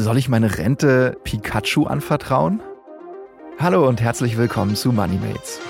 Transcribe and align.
Soll 0.00 0.16
ich 0.16 0.30
meine 0.30 0.56
Rente 0.56 1.18
Pikachu 1.24 1.84
anvertrauen? 1.84 2.62
Hallo 3.58 3.86
und 3.86 4.00
herzlich 4.00 4.38
willkommen 4.38 4.74
zu 4.74 4.92
MoneyMates. 4.92 5.60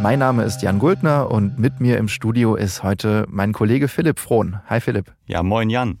Mein 0.00 0.20
Name 0.20 0.44
ist 0.44 0.62
Jan 0.62 0.78
Guldner 0.78 1.30
und 1.30 1.58
mit 1.58 1.80
mir 1.80 1.98
im 1.98 2.08
Studio 2.08 2.54
ist 2.54 2.82
heute 2.82 3.26
mein 3.28 3.52
Kollege 3.52 3.88
Philipp 3.88 4.20
Frohn. 4.20 4.60
Hi 4.66 4.80
Philipp. 4.80 5.12
Ja, 5.26 5.42
moin 5.42 5.68
Jan. 5.68 5.98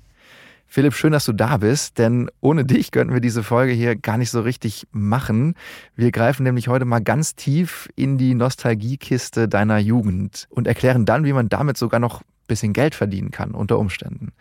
Philipp, 0.72 0.94
schön, 0.94 1.10
dass 1.10 1.24
du 1.24 1.32
da 1.32 1.56
bist, 1.56 1.98
denn 1.98 2.30
ohne 2.40 2.64
dich 2.64 2.92
könnten 2.92 3.12
wir 3.12 3.20
diese 3.20 3.42
Folge 3.42 3.72
hier 3.72 3.96
gar 3.96 4.16
nicht 4.16 4.30
so 4.30 4.40
richtig 4.40 4.86
machen. 4.92 5.56
Wir 5.96 6.12
greifen 6.12 6.44
nämlich 6.44 6.68
heute 6.68 6.84
mal 6.84 7.00
ganz 7.00 7.34
tief 7.34 7.88
in 7.96 8.18
die 8.18 8.36
Nostalgiekiste 8.36 9.48
deiner 9.48 9.78
Jugend 9.78 10.46
und 10.48 10.68
erklären 10.68 11.06
dann, 11.06 11.24
wie 11.24 11.32
man 11.32 11.48
damit 11.48 11.76
sogar 11.76 11.98
noch 11.98 12.22
bisschen 12.46 12.72
Geld 12.72 12.94
verdienen 12.94 13.32
kann 13.32 13.50
unter 13.50 13.80
Umständen. 13.80 14.32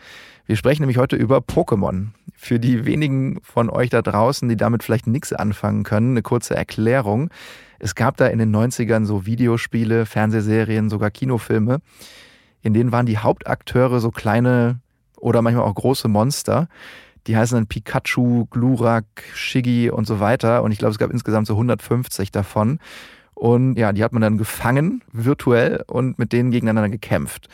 Wir 0.45 0.55
sprechen 0.55 0.83
nämlich 0.83 0.99
heute 0.99 1.15
über 1.15 1.39
Pokémon. 1.39 2.09
Für 2.35 2.59
die 2.59 2.85
wenigen 2.85 3.39
von 3.41 3.71
euch 3.71 3.89
da 3.89 4.03
draußen, 4.03 4.47
die 4.47 4.55
damit 4.55 4.83
vielleicht 4.83 5.07
nichts 5.07 5.33
anfangen 5.33 5.81
können, 5.81 6.11
eine 6.11 6.21
kurze 6.21 6.55
Erklärung. 6.55 7.31
Es 7.79 7.95
gab 7.95 8.17
da 8.17 8.27
in 8.27 8.37
den 8.37 8.55
90ern 8.55 9.05
so 9.05 9.25
Videospiele, 9.25 10.05
Fernsehserien, 10.05 10.91
sogar 10.91 11.09
Kinofilme. 11.09 11.79
In 12.61 12.75
denen 12.75 12.91
waren 12.91 13.07
die 13.07 13.17
Hauptakteure 13.17 13.99
so 13.99 14.11
kleine 14.11 14.79
oder 15.19 15.41
manchmal 15.41 15.65
auch 15.65 15.75
große 15.75 16.07
Monster. 16.07 16.67
Die 17.27 17.37
heißen 17.37 17.55
dann 17.55 17.67
Pikachu, 17.67 18.45
Glurak, 18.49 19.05
Shiggy 19.33 19.89
und 19.89 20.07
so 20.07 20.19
weiter. 20.19 20.63
Und 20.63 20.71
ich 20.71 20.79
glaube, 20.79 20.91
es 20.91 20.97
gab 20.97 21.11
insgesamt 21.11 21.47
so 21.47 21.53
150 21.53 22.31
davon. 22.31 22.79
Und 23.33 23.77
ja, 23.77 23.93
die 23.93 24.03
hat 24.03 24.11
man 24.11 24.21
dann 24.21 24.37
gefangen, 24.37 25.01
virtuell, 25.11 25.83
und 25.87 26.19
mit 26.19 26.33
denen 26.33 26.51
gegeneinander 26.51 26.89
gekämpft. 26.89 27.47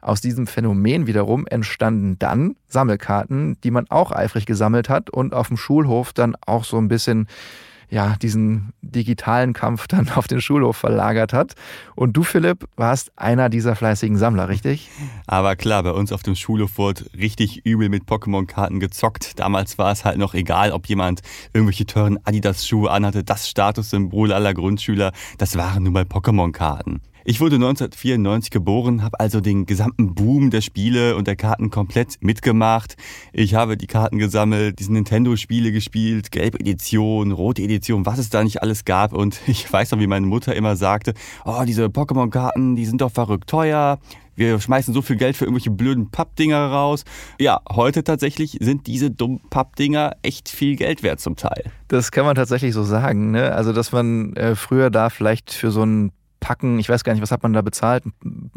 Aus 0.00 0.20
diesem 0.20 0.46
Phänomen 0.46 1.06
wiederum 1.06 1.46
entstanden 1.46 2.18
dann 2.18 2.56
Sammelkarten, 2.68 3.60
die 3.62 3.70
man 3.70 3.86
auch 3.90 4.12
eifrig 4.12 4.46
gesammelt 4.46 4.88
hat 4.88 5.10
und 5.10 5.34
auf 5.34 5.48
dem 5.48 5.56
Schulhof 5.56 6.12
dann 6.12 6.36
auch 6.46 6.64
so 6.64 6.78
ein 6.78 6.88
bisschen 6.88 7.26
ja, 7.88 8.16
diesen 8.16 8.72
digitalen 8.82 9.52
Kampf 9.52 9.86
dann 9.88 10.08
auf 10.10 10.28
den 10.28 10.40
Schulhof 10.40 10.76
verlagert 10.76 11.32
hat. 11.32 11.54
Und 11.94 12.16
du, 12.16 12.22
Philipp, 12.22 12.66
warst 12.76 13.12
einer 13.16 13.48
dieser 13.48 13.76
fleißigen 13.76 14.16
Sammler, 14.16 14.48
richtig? 14.48 14.90
Aber 15.26 15.56
klar, 15.56 15.82
bei 15.82 15.92
uns 15.92 16.12
auf 16.12 16.22
dem 16.22 16.34
Schulhof 16.34 16.78
wurde 16.78 17.04
richtig 17.16 17.64
übel 17.64 17.88
mit 17.88 18.04
Pokémon-Karten 18.04 18.80
gezockt. 18.80 19.38
Damals 19.38 19.78
war 19.78 19.92
es 19.92 20.04
halt 20.04 20.18
noch 20.18 20.34
egal, 20.34 20.72
ob 20.72 20.86
jemand 20.86 21.22
irgendwelche 21.52 21.86
teuren 21.86 22.18
Adidas-Schuhe 22.24 22.90
anhatte. 22.90 23.24
Das 23.24 23.48
Statussymbol 23.48 24.32
aller 24.32 24.54
Grundschüler, 24.54 25.12
das 25.38 25.56
waren 25.56 25.84
nun 25.84 25.92
mal 25.92 26.04
Pokémon-Karten. 26.04 27.00
Ich 27.28 27.40
wurde 27.40 27.56
1994 27.56 28.52
geboren, 28.52 29.02
habe 29.02 29.18
also 29.18 29.40
den 29.40 29.66
gesamten 29.66 30.14
Boom 30.14 30.50
der 30.50 30.60
Spiele 30.60 31.16
und 31.16 31.26
der 31.26 31.34
Karten 31.34 31.70
komplett 31.70 32.18
mitgemacht. 32.20 32.94
Ich 33.32 33.56
habe 33.56 33.76
die 33.76 33.88
Karten 33.88 34.18
gesammelt, 34.18 34.78
diese 34.78 34.92
Nintendo-Spiele 34.92 35.72
gespielt, 35.72 36.30
gelbe 36.30 36.60
Edition, 36.60 37.32
rote 37.32 37.62
Edition, 37.62 38.06
was 38.06 38.20
es 38.20 38.30
da 38.30 38.44
nicht 38.44 38.62
alles 38.62 38.84
gab. 38.84 39.12
Und 39.12 39.40
ich 39.48 39.72
weiß 39.72 39.90
noch, 39.90 39.98
wie 39.98 40.06
meine 40.06 40.24
Mutter 40.24 40.54
immer 40.54 40.76
sagte, 40.76 41.14
oh, 41.44 41.64
diese 41.66 41.86
Pokémon-Karten, 41.86 42.76
die 42.76 42.86
sind 42.86 43.00
doch 43.00 43.10
verrückt 43.10 43.50
teuer. 43.50 43.98
Wir 44.36 44.60
schmeißen 44.60 44.94
so 44.94 45.02
viel 45.02 45.16
Geld 45.16 45.36
für 45.36 45.46
irgendwelche 45.46 45.72
blöden 45.72 46.10
Pappdinger 46.10 46.64
raus. 46.68 47.04
Ja, 47.40 47.60
heute 47.68 48.04
tatsächlich 48.04 48.58
sind 48.60 48.86
diese 48.86 49.10
dummen 49.10 49.40
Pappdinger 49.50 50.12
echt 50.22 50.48
viel 50.48 50.76
Geld 50.76 51.02
wert 51.02 51.18
zum 51.18 51.34
Teil. 51.34 51.72
Das 51.88 52.12
kann 52.12 52.24
man 52.24 52.36
tatsächlich 52.36 52.72
so 52.72 52.84
sagen. 52.84 53.32
Ne? 53.32 53.52
Also, 53.52 53.72
dass 53.72 53.90
man 53.90 54.34
äh, 54.34 54.54
früher 54.54 54.90
da 54.90 55.10
vielleicht 55.10 55.52
für 55.52 55.72
so 55.72 55.82
ein 55.82 56.12
Packen, 56.46 56.78
ich 56.78 56.88
weiß 56.88 57.02
gar 57.02 57.12
nicht, 57.12 57.22
was 57.22 57.32
hat 57.32 57.42
man 57.42 57.52
da 57.52 57.60
bezahlt? 57.60 58.04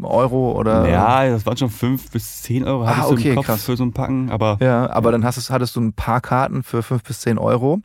Euro 0.00 0.52
oder? 0.52 0.88
Ja, 0.88 1.28
das 1.28 1.44
waren 1.44 1.56
schon 1.56 1.70
fünf 1.70 2.12
bis 2.12 2.42
zehn 2.42 2.62
Euro, 2.62 2.84
ah, 2.84 2.98
ich 2.98 3.04
okay, 3.04 3.28
im 3.30 3.34
Kopf 3.34 3.46
krass. 3.46 3.64
für 3.64 3.76
so 3.76 3.82
ein 3.82 3.92
Packen. 3.92 4.30
Aber, 4.30 4.58
ja, 4.60 4.88
aber 4.90 5.10
dann 5.10 5.24
hast, 5.24 5.50
hattest 5.50 5.74
du 5.74 5.80
ein 5.80 5.92
paar 5.92 6.20
Karten 6.20 6.62
für 6.62 6.84
fünf 6.84 7.02
bis 7.02 7.18
zehn 7.18 7.36
Euro. 7.36 7.80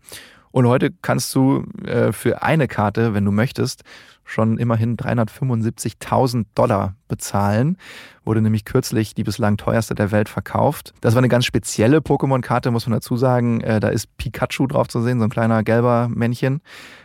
Und 0.51 0.67
heute 0.67 0.91
kannst 1.01 1.33
du 1.33 1.63
äh, 1.85 2.11
für 2.11 2.43
eine 2.43 2.67
Karte, 2.67 3.15
wenn 3.15 3.25
du 3.25 3.31
möchtest, 3.31 3.83
schon 4.25 4.57
immerhin 4.57 4.97
375.000 4.97 6.45
Dollar 6.55 6.95
bezahlen. 7.07 7.77
Wurde 8.23 8.41
nämlich 8.41 8.65
kürzlich 8.65 9.13
die 9.13 9.23
bislang 9.23 9.57
teuerste 9.57 9.93
der 9.93 10.11
Welt 10.11 10.29
verkauft. 10.29 10.93
Das 11.01 11.13
war 11.13 11.19
eine 11.19 11.29
ganz 11.29 11.45
spezielle 11.45 11.99
Pokémon-Karte, 11.99 12.71
muss 12.71 12.87
man 12.87 12.93
dazu 12.93 13.15
sagen. 13.15 13.61
Äh, 13.61 13.79
da 13.79 13.89
ist 13.89 14.17
Pikachu 14.17 14.65
drauf 14.65 14.87
zu 14.87 15.01
sehen, 15.01 15.19
so 15.19 15.25
ein 15.25 15.29
kleiner 15.29 15.63
gelber 15.63 16.09
Männchen. 16.09 16.61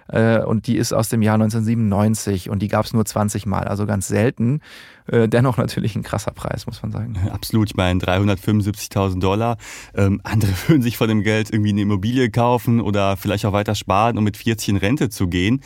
Äh, 0.08 0.42
und 0.42 0.66
die 0.66 0.76
ist 0.76 0.92
aus 0.92 1.08
dem 1.08 1.22
Jahr 1.22 1.34
1997 1.34 2.50
und 2.50 2.60
die 2.60 2.68
gab 2.68 2.84
es 2.86 2.92
nur 2.92 3.04
20 3.04 3.46
Mal, 3.46 3.64
also 3.64 3.86
ganz 3.86 4.08
selten. 4.08 4.60
Äh, 5.06 5.28
dennoch 5.28 5.56
natürlich 5.56 5.94
ein 5.96 6.02
krasser 6.02 6.32
Preis, 6.32 6.66
muss 6.66 6.82
man 6.82 6.90
sagen. 6.90 7.18
Absolut, 7.32 7.68
ich 7.70 7.76
meine 7.76 8.00
375.000 8.00 9.20
Dollar. 9.20 9.56
Ähm, 9.94 10.20
andere 10.24 10.52
würden 10.66 10.82
sich 10.82 10.96
von 10.96 11.08
dem 11.08 11.22
Geld 11.22 11.52
irgendwie 11.52 11.70
eine 11.70 11.82
Immobilie 11.82 12.30
kaufen 12.30 12.80
oder 12.80 13.16
vielleicht 13.16 13.44
auch 13.44 13.52
weiter 13.52 13.74
sparen, 13.74 14.18
um 14.18 14.24
mit 14.24 14.36
40 14.36 14.70
in 14.70 14.76
Rente 14.76 15.10
zu 15.10 15.28
gehen. 15.28 15.60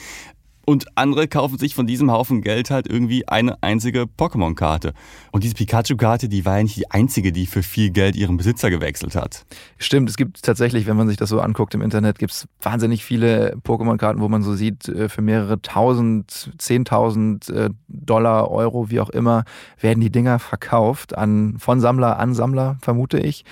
Und 0.65 0.87
andere 0.97 1.29
kaufen 1.29 1.59
sich 1.59 1.75
von 1.75 1.87
diesem 1.87 2.11
Haufen 2.11 2.41
Geld 2.43 2.71
halt 2.71 2.87
irgendwie 2.91 3.29
eine 3.29 3.63
einzige 3.63 4.03
Pokémon-Karte. 4.03 4.95
Und 5.33 5.45
diese 5.45 5.55
Pikachu-Karte, 5.55 6.29
die 6.29 6.45
war 6.45 6.57
ja 6.57 6.63
nicht 6.63 6.77
die 6.77 6.91
einzige, 6.91 7.33
die 7.33 7.47
für 7.47 7.63
viel 7.63 7.91
Geld 7.91 8.17
ihren 8.17 8.37
Besitzer 8.37 8.71
gewechselt 8.71 9.15
hat. 9.15 9.45
Stimmt, 9.79 10.09
es 10.09 10.17
gibt 10.17 10.43
tatsächlich, 10.43 10.87
wenn 10.87 10.97
man 10.97 11.09
sich 11.09 11.17
das 11.17 11.29
so 11.29 11.41
anguckt 11.41 11.75
im 11.75 11.83
Internet, 11.83 12.19
gibt 12.19 12.33
es 12.33 12.49
wahnsinnig 12.63 13.05
viele 13.05 13.57
Pokémon-Karten, 13.65 14.21
wo 14.21 14.29
man 14.29 14.43
so 14.43 14.55
sieht, 14.55 14.89
äh, 14.89 15.09
für 15.09 15.23
mehrere 15.23 15.61
tausend, 15.61 16.53
zehntausend 16.59 17.49
äh, 17.51 17.71
Dollar, 17.89 18.51
Euro, 18.51 18.91
wie 18.91 19.01
auch 19.01 19.11
immer, 19.11 19.45
werden 19.81 20.01
die 20.01 20.11
Dinger 20.11 20.39
verkauft 20.39 21.17
an, 21.17 21.57
von 21.59 21.81
Sammler 21.81 22.19
an 22.19 22.35
Sammler, 22.35 22.79
vermute 22.81 23.19
ich. 23.19 23.45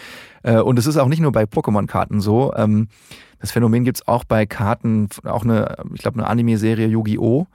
Äh, 0.43 0.61
und 0.61 0.79
es 0.79 0.87
ist 0.87 0.97
auch 0.97 1.09
nicht 1.09 1.21
nur 1.21 1.33
bei 1.33 1.45
Pokémon-Karten 1.45 2.21
so. 2.21 2.53
Das 3.43 3.51
Phänomen 3.51 3.85
gibt 3.85 3.99
es 3.99 4.09
auch 4.09 4.23
bei 4.23 4.47
Karten, 4.47 5.09
auch 5.25 5.43
eine, 5.43 5.77
ich 5.93 6.01
glaube, 6.01 6.19
eine 6.19 6.29
Anime-Serie 6.29 6.87
Yu-Gi-Oh! 6.87 7.49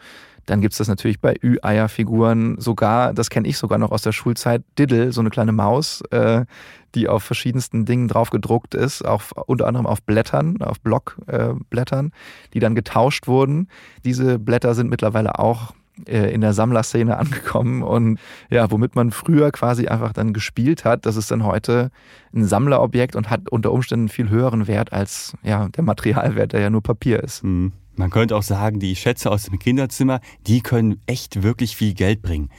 Dann 0.45 0.61
gibt 0.61 0.73
es 0.73 0.77
das 0.77 0.87
natürlich 0.87 1.19
bei 1.19 1.35
Ü-Eier-Figuren. 1.41 2.59
Sogar, 2.59 3.13
das 3.13 3.29
kenne 3.29 3.47
ich 3.47 3.57
sogar 3.57 3.77
noch 3.77 3.91
aus 3.91 4.01
der 4.01 4.11
Schulzeit, 4.11 4.63
Diddle, 4.77 5.11
so 5.11 5.21
eine 5.21 5.29
kleine 5.29 5.53
Maus, 5.53 6.01
äh, 6.11 6.45
die 6.93 7.07
auf 7.07 7.23
verschiedensten 7.23 7.85
Dingen 7.85 8.07
drauf 8.07 8.29
gedruckt 8.29 8.75
ist, 8.75 9.03
auch 9.05 9.23
unter 9.45 9.67
anderem 9.67 9.85
auf 9.85 10.01
Blättern, 10.03 10.61
auf 10.61 10.79
Blockblättern, 10.81 12.07
äh, 12.07 12.49
die 12.53 12.59
dann 12.59 12.75
getauscht 12.75 13.27
wurden. 13.27 13.69
Diese 14.03 14.39
Blätter 14.39 14.75
sind 14.75 14.89
mittlerweile 14.89 15.39
auch 15.39 15.73
in 16.05 16.41
der 16.41 16.53
Sammlerszene 16.53 17.17
angekommen 17.17 17.83
und 17.83 18.19
ja, 18.49 18.69
womit 18.71 18.95
man 18.95 19.11
früher 19.11 19.51
quasi 19.51 19.87
einfach 19.87 20.13
dann 20.13 20.33
gespielt 20.33 20.85
hat, 20.85 21.05
das 21.05 21.15
ist 21.15 21.31
dann 21.31 21.43
heute 21.43 21.89
ein 22.33 22.45
Sammlerobjekt 22.45 23.15
und 23.15 23.29
hat 23.29 23.49
unter 23.49 23.71
Umständen 23.71 24.09
viel 24.09 24.29
höheren 24.29 24.67
Wert 24.67 24.93
als 24.93 25.33
ja, 25.43 25.69
der 25.69 25.83
Materialwert, 25.83 26.53
der 26.53 26.61
ja 26.61 26.69
nur 26.69 26.83
Papier 26.83 27.23
ist. 27.23 27.43
Mhm. 27.43 27.73
Man 27.95 28.11
könnte 28.11 28.35
auch 28.35 28.43
sagen, 28.43 28.79
die 28.79 28.95
Schätze 28.95 29.31
aus 29.31 29.45
dem 29.45 29.57
Kinderzimmer, 29.57 30.19
die 30.45 30.61
können 30.61 31.01
echt 31.07 31.41
wirklich 31.41 31.75
viel 31.75 31.95
Geld 31.95 32.21
bringen. 32.21 32.49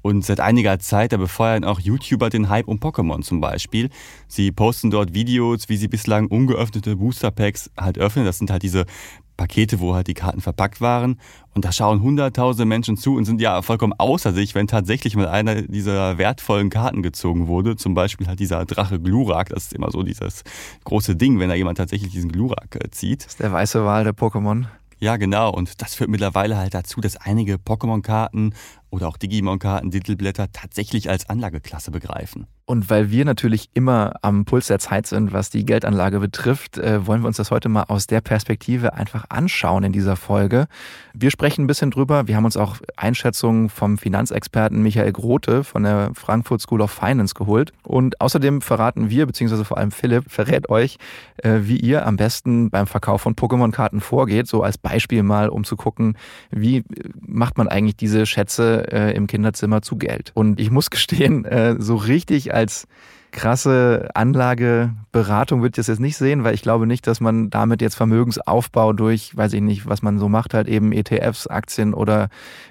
Und 0.00 0.24
seit 0.24 0.38
einiger 0.38 0.78
Zeit, 0.78 1.12
da 1.12 1.16
befeuern 1.16 1.64
auch 1.64 1.80
YouTuber 1.80 2.30
den 2.30 2.48
Hype 2.48 2.68
um 2.68 2.78
Pokémon 2.78 3.22
zum 3.22 3.40
Beispiel. 3.40 3.90
Sie 4.28 4.52
posten 4.52 4.90
dort 4.90 5.14
Videos, 5.14 5.68
wie 5.68 5.76
sie 5.76 5.88
bislang 5.88 6.28
ungeöffnete 6.28 6.94
Booster 6.94 7.32
Packs 7.32 7.72
halt 7.76 7.98
öffnen. 7.98 8.24
Das 8.24 8.38
sind 8.38 8.50
halt 8.50 8.62
diese 8.62 8.86
Pakete, 9.36 9.80
wo 9.80 9.94
halt 9.94 10.06
die 10.06 10.14
Karten 10.14 10.40
verpackt 10.40 10.80
waren. 10.80 11.20
Und 11.54 11.64
da 11.64 11.72
schauen 11.72 12.02
hunderttausende 12.02 12.66
Menschen 12.66 12.96
zu 12.96 13.16
und 13.16 13.24
sind 13.24 13.40
ja 13.40 13.62
vollkommen 13.62 13.92
außer 13.92 14.32
sich, 14.32 14.54
wenn 14.54 14.66
tatsächlich 14.66 15.16
mal 15.16 15.28
einer 15.28 15.62
dieser 15.62 16.18
wertvollen 16.18 16.70
Karten 16.70 17.02
gezogen 17.02 17.46
wurde. 17.46 17.76
Zum 17.76 17.94
Beispiel 17.94 18.26
halt 18.26 18.40
dieser 18.40 18.64
Drache 18.64 19.00
Glurak. 19.00 19.48
Das 19.50 19.64
ist 19.64 19.72
immer 19.72 19.90
so 19.90 20.02
dieses 20.02 20.42
große 20.84 21.16
Ding, 21.16 21.38
wenn 21.38 21.48
da 21.48 21.54
jemand 21.54 21.78
tatsächlich 21.78 22.12
diesen 22.12 22.32
Glurak 22.32 22.76
äh, 22.76 22.90
zieht. 22.90 23.24
Das 23.24 23.32
ist 23.32 23.40
der 23.40 23.52
weiße 23.52 23.84
Wal 23.84 24.04
der 24.04 24.14
Pokémon. 24.14 24.66
Ja, 24.98 25.18
genau. 25.18 25.50
Und 25.50 25.82
das 25.82 25.94
führt 25.94 26.08
mittlerweile 26.08 26.56
halt 26.56 26.72
dazu, 26.72 27.00
dass 27.00 27.16
einige 27.16 27.56
Pokémon-Karten 27.56 28.54
oder 28.90 29.08
auch 29.08 29.16
Digimon-Karten, 29.16 29.90
Titelblätter 29.90 30.50
tatsächlich 30.52 31.10
als 31.10 31.28
Anlageklasse 31.28 31.90
begreifen. 31.90 32.46
Und 32.68 32.90
weil 32.90 33.12
wir 33.12 33.24
natürlich 33.24 33.70
immer 33.74 34.14
am 34.22 34.44
Puls 34.44 34.66
der 34.66 34.80
Zeit 34.80 35.06
sind, 35.06 35.32
was 35.32 35.50
die 35.50 35.64
Geldanlage 35.64 36.18
betrifft, 36.18 36.78
äh, 36.78 37.06
wollen 37.06 37.22
wir 37.22 37.28
uns 37.28 37.36
das 37.36 37.52
heute 37.52 37.68
mal 37.68 37.84
aus 37.84 38.08
der 38.08 38.20
Perspektive 38.20 38.94
einfach 38.94 39.26
anschauen 39.28 39.84
in 39.84 39.92
dieser 39.92 40.16
Folge. 40.16 40.66
Wir 41.14 41.30
sprechen 41.30 41.62
ein 41.62 41.66
bisschen 41.68 41.92
drüber. 41.92 42.26
Wir 42.26 42.34
haben 42.34 42.44
uns 42.44 42.56
auch 42.56 42.78
Einschätzungen 42.96 43.68
vom 43.68 43.98
Finanzexperten 43.98 44.82
Michael 44.82 45.12
Grote 45.12 45.62
von 45.62 45.84
der 45.84 46.10
Frankfurt 46.14 46.60
School 46.60 46.80
of 46.80 46.90
Finance 46.90 47.34
geholt. 47.34 47.72
Und 47.84 48.20
außerdem 48.20 48.60
verraten 48.60 49.10
wir, 49.10 49.26
beziehungsweise 49.26 49.64
vor 49.64 49.78
allem 49.78 49.92
Philipp, 49.92 50.24
verrät 50.28 50.68
euch, 50.68 50.98
äh, 51.36 51.60
wie 51.62 51.76
ihr 51.76 52.04
am 52.04 52.16
besten 52.16 52.70
beim 52.70 52.88
Verkauf 52.88 53.22
von 53.22 53.36
Pokémon-Karten 53.36 54.00
vorgeht. 54.00 54.48
So 54.48 54.64
als 54.64 54.76
Beispiel 54.76 55.22
mal, 55.22 55.50
um 55.50 55.62
zu 55.62 55.76
gucken, 55.76 56.18
wie 56.50 56.82
macht 57.20 57.58
man 57.58 57.68
eigentlich 57.68 57.96
diese 57.96 58.26
Schätze 58.26 58.85
äh, 58.92 59.12
im 59.12 59.26
Kinderzimmer 59.26 59.82
zu 59.82 59.96
Geld. 59.96 60.32
Und 60.34 60.60
ich 60.60 60.70
muss 60.70 60.90
gestehen, 60.90 61.44
äh, 61.44 61.76
so 61.78 61.96
richtig 61.96 62.54
als 62.54 62.86
krasse 63.32 64.08
Anlageberatung 64.14 65.60
würde 65.60 65.72
ich 65.72 65.76
das 65.76 65.88
jetzt 65.88 66.00
nicht 66.00 66.16
sehen, 66.16 66.42
weil 66.42 66.54
ich 66.54 66.62
glaube 66.62 66.86
nicht, 66.86 67.06
dass 67.06 67.20
man 67.20 67.50
damit 67.50 67.82
jetzt 67.82 67.94
Vermögensaufbau 67.94 68.92
durch, 68.94 69.36
weiß 69.36 69.52
ich 69.52 69.60
nicht, 69.60 69.86
was 69.86 70.02
man 70.02 70.18
so 70.18 70.28
macht, 70.28 70.54
halt 70.54 70.68
eben 70.68 70.92
ETFs, 70.92 71.46
Aktien 71.46 71.92
oder 71.92 72.28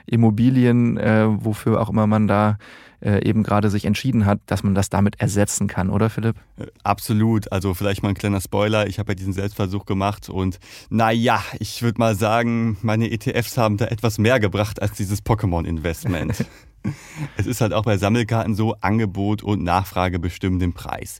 Immobilien, 0.07 0.97
äh, 0.97 1.27
wofür 1.29 1.79
auch 1.81 1.89
immer 1.89 2.07
man 2.07 2.27
da 2.27 2.57
äh, 3.05 3.23
eben 3.23 3.43
gerade 3.43 3.69
sich 3.69 3.85
entschieden 3.85 4.25
hat, 4.25 4.39
dass 4.47 4.63
man 4.63 4.73
das 4.73 4.89
damit 4.89 5.19
ersetzen 5.19 5.67
kann, 5.67 5.89
oder 5.89 6.09
Philipp? 6.09 6.35
Äh, 6.57 6.65
absolut. 6.83 7.51
Also 7.51 7.73
vielleicht 7.73 8.03
mal 8.03 8.09
ein 8.09 8.15
kleiner 8.15 8.41
Spoiler. 8.41 8.87
Ich 8.87 8.97
habe 8.99 9.11
ja 9.11 9.15
diesen 9.15 9.33
Selbstversuch 9.33 9.85
gemacht 9.85 10.27
und 10.27 10.59
naja, 10.89 11.41
ich 11.59 11.83
würde 11.83 11.99
mal 11.99 12.15
sagen, 12.15 12.77
meine 12.81 13.11
ETFs 13.11 13.57
haben 13.57 13.77
da 13.77 13.85
etwas 13.85 14.17
mehr 14.17 14.39
gebracht 14.39 14.81
als 14.81 14.93
dieses 14.93 15.23
Pokémon-Investment. 15.23 16.45
es 17.37 17.45
ist 17.45 17.61
halt 17.61 17.73
auch 17.73 17.83
bei 17.83 17.97
Sammelkarten 17.97 18.55
so, 18.55 18.75
Angebot 18.81 19.43
und 19.43 19.63
Nachfrage 19.63 20.19
bestimmen 20.19 20.59
den 20.59 20.73
Preis. 20.73 21.19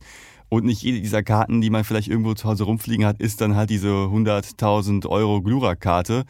Und 0.50 0.66
nicht 0.66 0.82
jede 0.82 1.02
dieser 1.02 1.24
Karten, 1.24 1.62
die 1.62 1.70
man 1.70 1.84
vielleicht 1.84 2.08
irgendwo 2.08 2.34
zu 2.34 2.48
Hause 2.48 2.64
rumfliegen 2.66 3.06
hat, 3.06 3.20
ist 3.20 3.42
dann 3.42 3.56
halt 3.56 3.70
diese 3.70 3.90
100.000 3.90 5.08
Euro 5.08 5.42
Glura-Karte. 5.42 6.24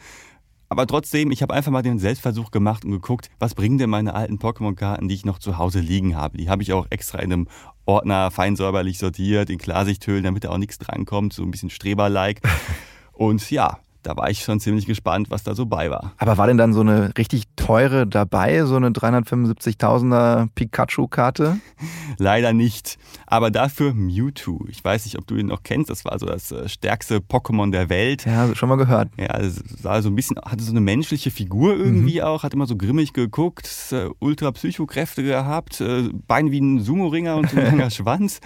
Aber 0.68 0.86
trotzdem, 0.86 1.30
ich 1.30 1.42
habe 1.42 1.54
einfach 1.54 1.70
mal 1.70 1.82
den 1.82 1.98
Selbstversuch 1.98 2.50
gemacht 2.50 2.84
und 2.84 2.90
geguckt, 2.90 3.30
was 3.38 3.54
bringen 3.54 3.78
denn 3.78 3.90
meine 3.90 4.14
alten 4.14 4.38
Pokémon-Karten, 4.38 5.08
die 5.08 5.14
ich 5.14 5.24
noch 5.24 5.38
zu 5.38 5.58
Hause 5.58 5.80
liegen 5.80 6.16
habe. 6.16 6.38
Die 6.38 6.48
habe 6.50 6.62
ich 6.62 6.72
auch 6.72 6.86
extra 6.90 7.18
in 7.18 7.32
einem 7.32 7.48
Ordner 7.84 8.30
fein 8.32 8.56
säuberlich 8.56 8.98
sortiert, 8.98 9.48
in 9.48 9.58
Klarsichthüllen, 9.58 10.24
damit 10.24 10.44
da 10.44 10.50
auch 10.50 10.58
nichts 10.58 10.78
drankommt, 10.78 11.32
so 11.32 11.42
ein 11.42 11.50
bisschen 11.50 11.70
Streber-like. 11.70 12.40
Und 13.12 13.48
ja, 13.50 13.78
da 14.06 14.16
war 14.16 14.30
ich 14.30 14.44
schon 14.44 14.60
ziemlich 14.60 14.86
gespannt, 14.86 15.30
was 15.30 15.42
da 15.42 15.56
so 15.56 15.66
bei 15.66 15.90
war. 15.90 16.12
Aber 16.18 16.38
war 16.38 16.46
denn 16.46 16.56
dann 16.56 16.72
so 16.72 16.80
eine 16.80 17.12
richtig 17.18 17.42
teure 17.56 18.06
dabei, 18.06 18.64
so 18.64 18.76
eine 18.76 18.90
375.000er 18.90 20.48
Pikachu-Karte? 20.54 21.58
Leider 22.18 22.52
nicht. 22.52 22.98
Aber 23.26 23.50
dafür 23.50 23.94
Mewtwo. 23.94 24.64
Ich 24.68 24.84
weiß 24.84 25.06
nicht, 25.06 25.18
ob 25.18 25.26
du 25.26 25.34
ihn 25.34 25.46
noch 25.46 25.64
kennst. 25.64 25.90
Das 25.90 26.04
war 26.04 26.16
so 26.20 26.26
das 26.26 26.52
äh, 26.52 26.68
stärkste 26.68 27.16
Pokémon 27.16 27.72
der 27.72 27.88
Welt. 27.88 28.24
Ja, 28.26 28.54
schon 28.54 28.68
mal 28.68 28.76
gehört. 28.76 29.08
Ja, 29.18 29.36
sah 29.40 30.00
so 30.00 30.08
ein 30.08 30.14
bisschen, 30.14 30.36
hatte 30.38 30.62
so 30.62 30.70
eine 30.70 30.80
menschliche 30.80 31.32
Figur 31.32 31.76
irgendwie 31.76 32.20
mhm. 32.20 32.26
auch, 32.26 32.44
hat 32.44 32.54
immer 32.54 32.66
so 32.66 32.76
grimmig 32.76 33.12
geguckt, 33.12 33.68
äh, 33.90 34.08
ultra 34.20 34.52
Psychokräfte 34.52 35.24
gehabt, 35.24 35.80
äh, 35.80 36.10
Bein 36.28 36.52
wie 36.52 36.60
ein 36.60 36.78
Sumo-Ringer 36.78 37.34
und 37.34 37.50
so 37.50 37.56
ein 37.56 37.64
langer 37.72 37.90
Schwanz. 37.90 38.38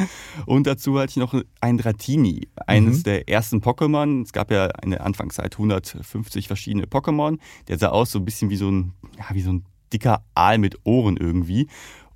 Und 0.47 0.67
dazu 0.67 0.99
hatte 0.99 1.11
ich 1.11 1.17
noch 1.17 1.35
ein 1.61 1.77
Dratini, 1.77 2.49
eines 2.67 3.01
mhm. 3.01 3.03
der 3.03 3.29
ersten 3.29 3.59
Pokémon. 3.59 4.23
Es 4.23 4.33
gab 4.33 4.51
ja 4.51 4.71
in 4.83 4.93
der 4.93 5.05
Anfangszeit 5.51 5.59
150 5.59 6.47
verschiedene 6.47 6.87
Pokémon. 6.87 7.39
Der 7.69 7.79
sah 7.79 7.89
aus 7.89 8.13
so 8.13 8.19
ein 8.19 8.25
bisschen 8.25 8.51
wie 8.51 8.57
so 8.57 8.71
ein, 8.71 8.93
ja, 9.19 9.35
wie 9.35 9.43
so 9.43 9.53
ein 9.53 9.65
dicker 9.93 10.25
Aal 10.35 10.59
mit 10.59 10.79
Ohren 10.85 11.17
irgendwie. 11.17 11.69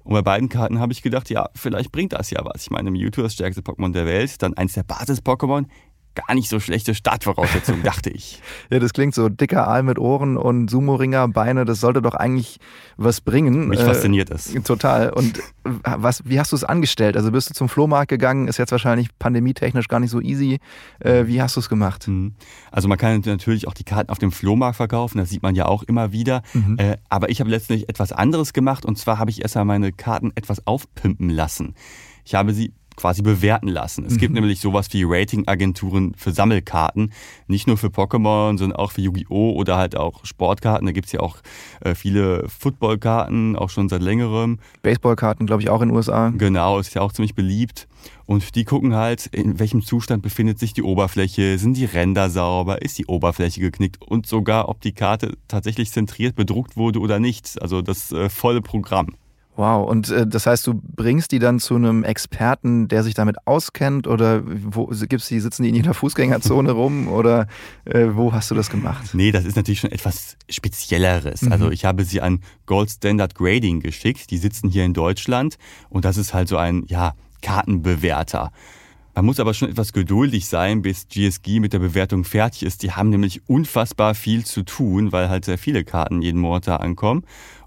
Und 0.05 0.13
bei 0.13 0.23
beiden 0.23 0.49
Karten 0.49 0.81
habe 0.81 0.93
ich 0.93 1.03
gedacht, 1.03 1.31
ja, 1.31 1.49
vielleicht 1.55 1.91
bringt 1.91 2.13
das 2.13 2.31
ja 2.31 2.45
was. 2.45 2.63
Ich 2.63 2.71
meine, 2.71 2.91
Mewtwo, 2.91 3.23
das 3.23 3.33
stärkste 3.33 3.63
Pokémon 3.63 3.93
der 3.93 4.07
Welt, 4.07 4.43
dann 4.43 4.55
eins 4.55 4.75
der 4.75 4.83
Basis-Pokémon, 4.83 5.67
gar 6.15 6.35
nicht 6.35 6.49
so 6.49 6.61
schlechte 6.61 6.95
Startvoraussetzungen, 6.95 7.83
dachte 7.85 8.11
ich. 8.11 8.41
Ja, 8.71 8.79
das 8.79 8.93
klingt 8.93 9.15
so 9.15 9.29
dicker 9.29 9.69
Aal 9.69 9.83
mit 9.83 9.99
Ohren 9.99 10.37
und 10.37 10.71
Sumo-Ringer, 10.71 11.29
Beine, 11.29 11.65
das 11.65 11.81
sollte 11.81 12.03
doch 12.03 12.15
eigentlich 12.15 12.59
was 12.97 13.21
bringen. 13.21 13.69
Mich 13.69 13.81
fasziniert 13.81 14.31
das. 14.31 14.55
Äh, 14.55 14.61
total. 14.61 15.11
Und 15.11 15.41
was, 15.63 16.23
wie 16.25 16.39
hast 16.39 16.53
du 16.53 16.57
es 16.57 16.65
angestellt? 16.65 17.17
Also 17.17 17.33
bist 17.33 17.51
du 17.51 17.55
zum 17.55 17.69
Flohmarkt 17.69 18.09
gegangen, 18.09 18.49
ist 18.49 18.59
jetzt 18.59 18.73
wahrscheinlich 18.73 19.09
pandemietechnisch 19.19 19.89
gar 19.89 20.01
nicht 20.01 20.11
so 20.11 20.21
easy. 20.21 20.59
Äh, 21.01 21.27
wie 21.27 21.43
hast 21.43 21.57
du 21.57 21.61
es 21.61 21.69
gemacht? 21.69 22.07
Mhm. 22.09 22.35
Also 22.71 22.89
man 22.89 22.99
kann 22.99 23.23
natürlich 23.25 23.67
auch 23.69 23.75
die 23.75 23.85
Karten 23.85 24.11
auf 24.11 24.19
dem 24.19 24.33
Flohmarkt 24.33 24.77
verkaufen, 24.77 25.19
das 25.19 25.31
sieht 25.31 25.43
man 25.43 25.55
ja 25.55 25.67
auch 25.67 25.83
immer 25.83 26.13
wieder. 26.13 26.43
Mhm. 26.53 26.77
Äh, 26.79 26.97
aber 27.09 27.31
ich 27.31 27.41
habe 27.41 27.51
letztlich 27.51 27.89
etwas 27.89 28.13
anderes 28.13 28.53
gemacht 28.53 28.85
und 28.85 28.99
zwar 28.99 29.19
habe 29.19 29.31
ich 29.31 29.43
erstmal 29.43 29.65
meine 29.65 29.93
Karten 29.93 30.33
etwas 30.35 30.67
aufpimpen 30.67 31.31
lassen. 31.31 31.75
Ich 32.25 32.35
habe 32.35 32.55
sie 32.55 32.73
quasi 32.97 33.23
bewerten 33.23 33.69
lassen. 33.69 34.05
Es 34.07 34.15
mhm. 34.15 34.19
gibt 34.19 34.35
nämlich 34.35 34.61
sowas 34.61 34.89
wie 34.93 35.05
Ratingagenturen 35.05 36.15
für 36.17 36.33
Sammelkarten, 36.33 37.13
nicht 37.47 37.67
nur 37.67 37.77
für 37.77 37.89
Pokémon, 37.89 38.59
sondern 38.59 38.79
auch 38.79 38.93
für 38.93 39.01
Yu-Gi-Oh! 39.01 39.53
oder 39.53 39.77
halt 39.77 39.97
auch 39.97 40.25
Sportkarten. 40.25 40.87
Da 40.87 40.93
gibt 40.93 41.07
es 41.07 41.13
ja 41.13 41.21
auch 41.21 41.39
äh, 41.81 41.95
viele 41.95 42.49
Footballkarten, 42.49 43.57
auch 43.57 43.71
schon 43.71 43.89
seit 43.89 44.03
längerem. 44.03 44.59
Baseballkarten, 44.83 45.47
glaube 45.47 45.63
ich, 45.63 45.71
auch 45.71 45.81
in 45.83 45.89
den 45.89 45.97
USA. 45.97 46.31
Genau, 46.31 46.79
ist 46.79 46.95
ja 46.95 47.03
auch 47.03 47.13
ziemlich 47.13 47.35
beliebt. 47.35 47.89
Und 48.27 48.55
die 48.55 48.65
gucken 48.65 48.95
halt, 48.95 49.27
in 49.27 49.59
welchem 49.59 49.83
Zustand 49.83 50.23
befindet 50.23 50.59
sich 50.59 50.73
die 50.73 50.83
Oberfläche, 50.83 51.59
sind 51.59 51.77
die 51.77 51.85
Ränder 51.85 52.31
sauber, 52.31 52.83
ist 52.83 52.99
die 52.99 53.07
Oberfläche 53.07 53.61
geknickt 53.61 54.01
und 54.01 54.27
sogar, 54.27 54.69
ob 54.69 54.81
die 54.81 54.93
Karte 54.93 55.37
tatsächlich 55.49 55.91
zentriert 55.91 56.35
bedruckt 56.35 56.77
wurde 56.77 57.01
oder 57.01 57.19
nicht. 57.19 57.61
Also 57.61 57.83
das 57.83 58.13
äh, 58.13 58.29
volle 58.29 58.63
Programm. 58.63 59.17
Wow, 59.57 59.89
und 59.89 60.11
äh, 60.11 60.27
das 60.27 60.47
heißt, 60.47 60.67
du 60.67 60.75
bringst 60.75 61.31
die 61.31 61.39
dann 61.39 61.61
zu 61.61 61.77
einem 61.77 62.03
Experten, 62.03 62.89
der 62.89 63.05
sich 63.05 63.15
damit 63.15 63.37
auskennt 63.47 64.07
oder 64.09 64.43
wo 64.45 64.87
gibt's 64.87 65.29
die, 65.29 65.39
sitzen 65.39 65.63
die 65.63 65.69
in 65.69 65.77
jeder 65.77 65.95
Fußgängerzone 65.95 66.73
rum 66.73 67.07
oder 67.07 67.47
äh, 67.85 68.09
wo 68.13 68.33
hast 68.33 68.51
du 68.51 68.57
das 68.57 68.69
gemacht? 68.69 69.11
Nee, 69.13 69.31
das 69.31 69.45
ist 69.45 69.57
natürlich 69.57 69.81
schon 69.81 69.93
etwas 69.93 70.37
Spezielleres. 70.49 71.43
Mhm. 71.43 71.53
Also 71.53 71.71
ich 71.71 71.85
habe 71.85 72.05
sie 72.05 72.21
an 72.21 72.41
Gold 72.67 72.91
Standard 72.91 73.37
Grading 73.37 73.81
geschickt, 73.81 74.31
die 74.31 74.39
sitzen 74.39 74.69
hier 74.69 74.85
in 74.85 74.93
Deutschland 74.93 75.57
und 75.89 76.05
das 76.05 76.17
ist 76.17 76.35
halt 76.35 76.49
so 76.49 76.57
ein, 76.57 76.85
ja, 76.89 77.15
Kartenbewerter. 77.41 78.51
Man 79.15 79.27
muss 79.27 79.39
aber 79.39 79.55
schon 79.55 79.69
etwas 79.69 79.93
geduldig 79.93 80.47
sein, 80.47 80.83
bis 80.83 81.07
GSG 81.07 81.61
mit 81.61 81.73
der 81.73 81.79
Bewertung 81.79 82.25
fertig 82.25 82.65
ist. 82.65 82.83
Die 82.83 82.91
haben 82.91 83.11
nämlich 83.11 83.49
unfassbar 83.49 84.17
viel 84.17 84.45
zu 84.45 84.65
tun, 84.65 85.13
weil 85.13 85.29
halt 85.29 85.45
sehr 85.45 85.59
viele 85.59 85.85
Karten 85.85 86.21
jeden 86.21 86.41
Monat 86.41 86.67
da 86.67 86.77
ankommen. 86.77 87.23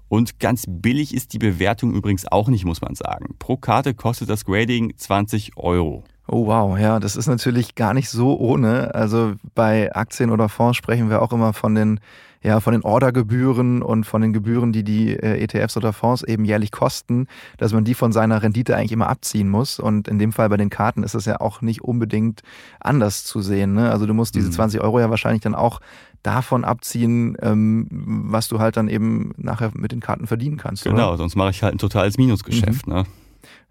Und 0.08 0.40
ganz 0.40 0.64
billig 0.66 1.14
ist 1.14 1.32
die 1.32 1.38
Bewertung 1.38 1.92
übrigens 1.92 2.30
auch 2.30 2.48
nicht, 2.48 2.64
muss 2.64 2.80
man 2.80 2.94
sagen. 2.94 3.36
Pro 3.38 3.56
Karte 3.56 3.94
kostet 3.94 4.30
das 4.30 4.44
Grading 4.44 4.94
20 4.96 5.56
Euro. 5.56 6.04
Oh 6.26 6.46
wow, 6.46 6.78
ja, 6.78 7.00
das 7.00 7.16
ist 7.16 7.26
natürlich 7.26 7.74
gar 7.74 7.94
nicht 7.94 8.10
so 8.10 8.38
ohne. 8.38 8.94
Also 8.94 9.34
bei 9.54 9.94
Aktien 9.94 10.30
oder 10.30 10.48
Fonds 10.48 10.76
sprechen 10.76 11.08
wir 11.08 11.22
auch 11.22 11.32
immer 11.32 11.54
von 11.54 11.74
den 11.74 12.00
ja, 12.42 12.60
von 12.60 12.72
den 12.72 12.82
Ordergebühren 12.82 13.82
und 13.82 14.04
von 14.04 14.22
den 14.22 14.32
Gebühren, 14.32 14.72
die 14.72 14.84
die 14.84 15.14
äh, 15.14 15.42
ETFs 15.42 15.76
oder 15.76 15.92
Fonds 15.92 16.22
eben 16.22 16.44
jährlich 16.44 16.70
kosten, 16.70 17.26
dass 17.56 17.72
man 17.72 17.84
die 17.84 17.94
von 17.94 18.12
seiner 18.12 18.42
Rendite 18.42 18.76
eigentlich 18.76 18.92
immer 18.92 19.08
abziehen 19.08 19.48
muss. 19.48 19.80
Und 19.80 20.08
in 20.08 20.18
dem 20.18 20.32
Fall 20.32 20.48
bei 20.48 20.56
den 20.56 20.70
Karten 20.70 21.02
ist 21.02 21.14
es 21.14 21.24
ja 21.24 21.40
auch 21.40 21.62
nicht 21.62 21.82
unbedingt 21.82 22.42
anders 22.80 23.24
zu 23.24 23.40
sehen. 23.40 23.74
Ne? 23.74 23.90
Also 23.90 24.06
du 24.06 24.14
musst 24.14 24.34
diese 24.34 24.50
20 24.50 24.80
mhm. 24.80 24.84
Euro 24.86 25.00
ja 25.00 25.10
wahrscheinlich 25.10 25.42
dann 25.42 25.54
auch 25.54 25.80
davon 26.22 26.64
abziehen, 26.64 27.36
ähm, 27.42 27.86
was 27.90 28.48
du 28.48 28.58
halt 28.58 28.76
dann 28.76 28.88
eben 28.88 29.32
nachher 29.36 29.70
mit 29.74 29.92
den 29.92 30.00
Karten 30.00 30.26
verdienen 30.26 30.56
kannst. 30.56 30.84
Genau, 30.84 31.08
oder? 31.08 31.16
sonst 31.16 31.36
mache 31.36 31.50
ich 31.50 31.62
halt 31.62 31.74
ein 31.74 31.78
totales 31.78 32.18
Minusgeschäft. 32.18 32.86
Mhm. 32.86 32.92
Ne? 32.92 33.04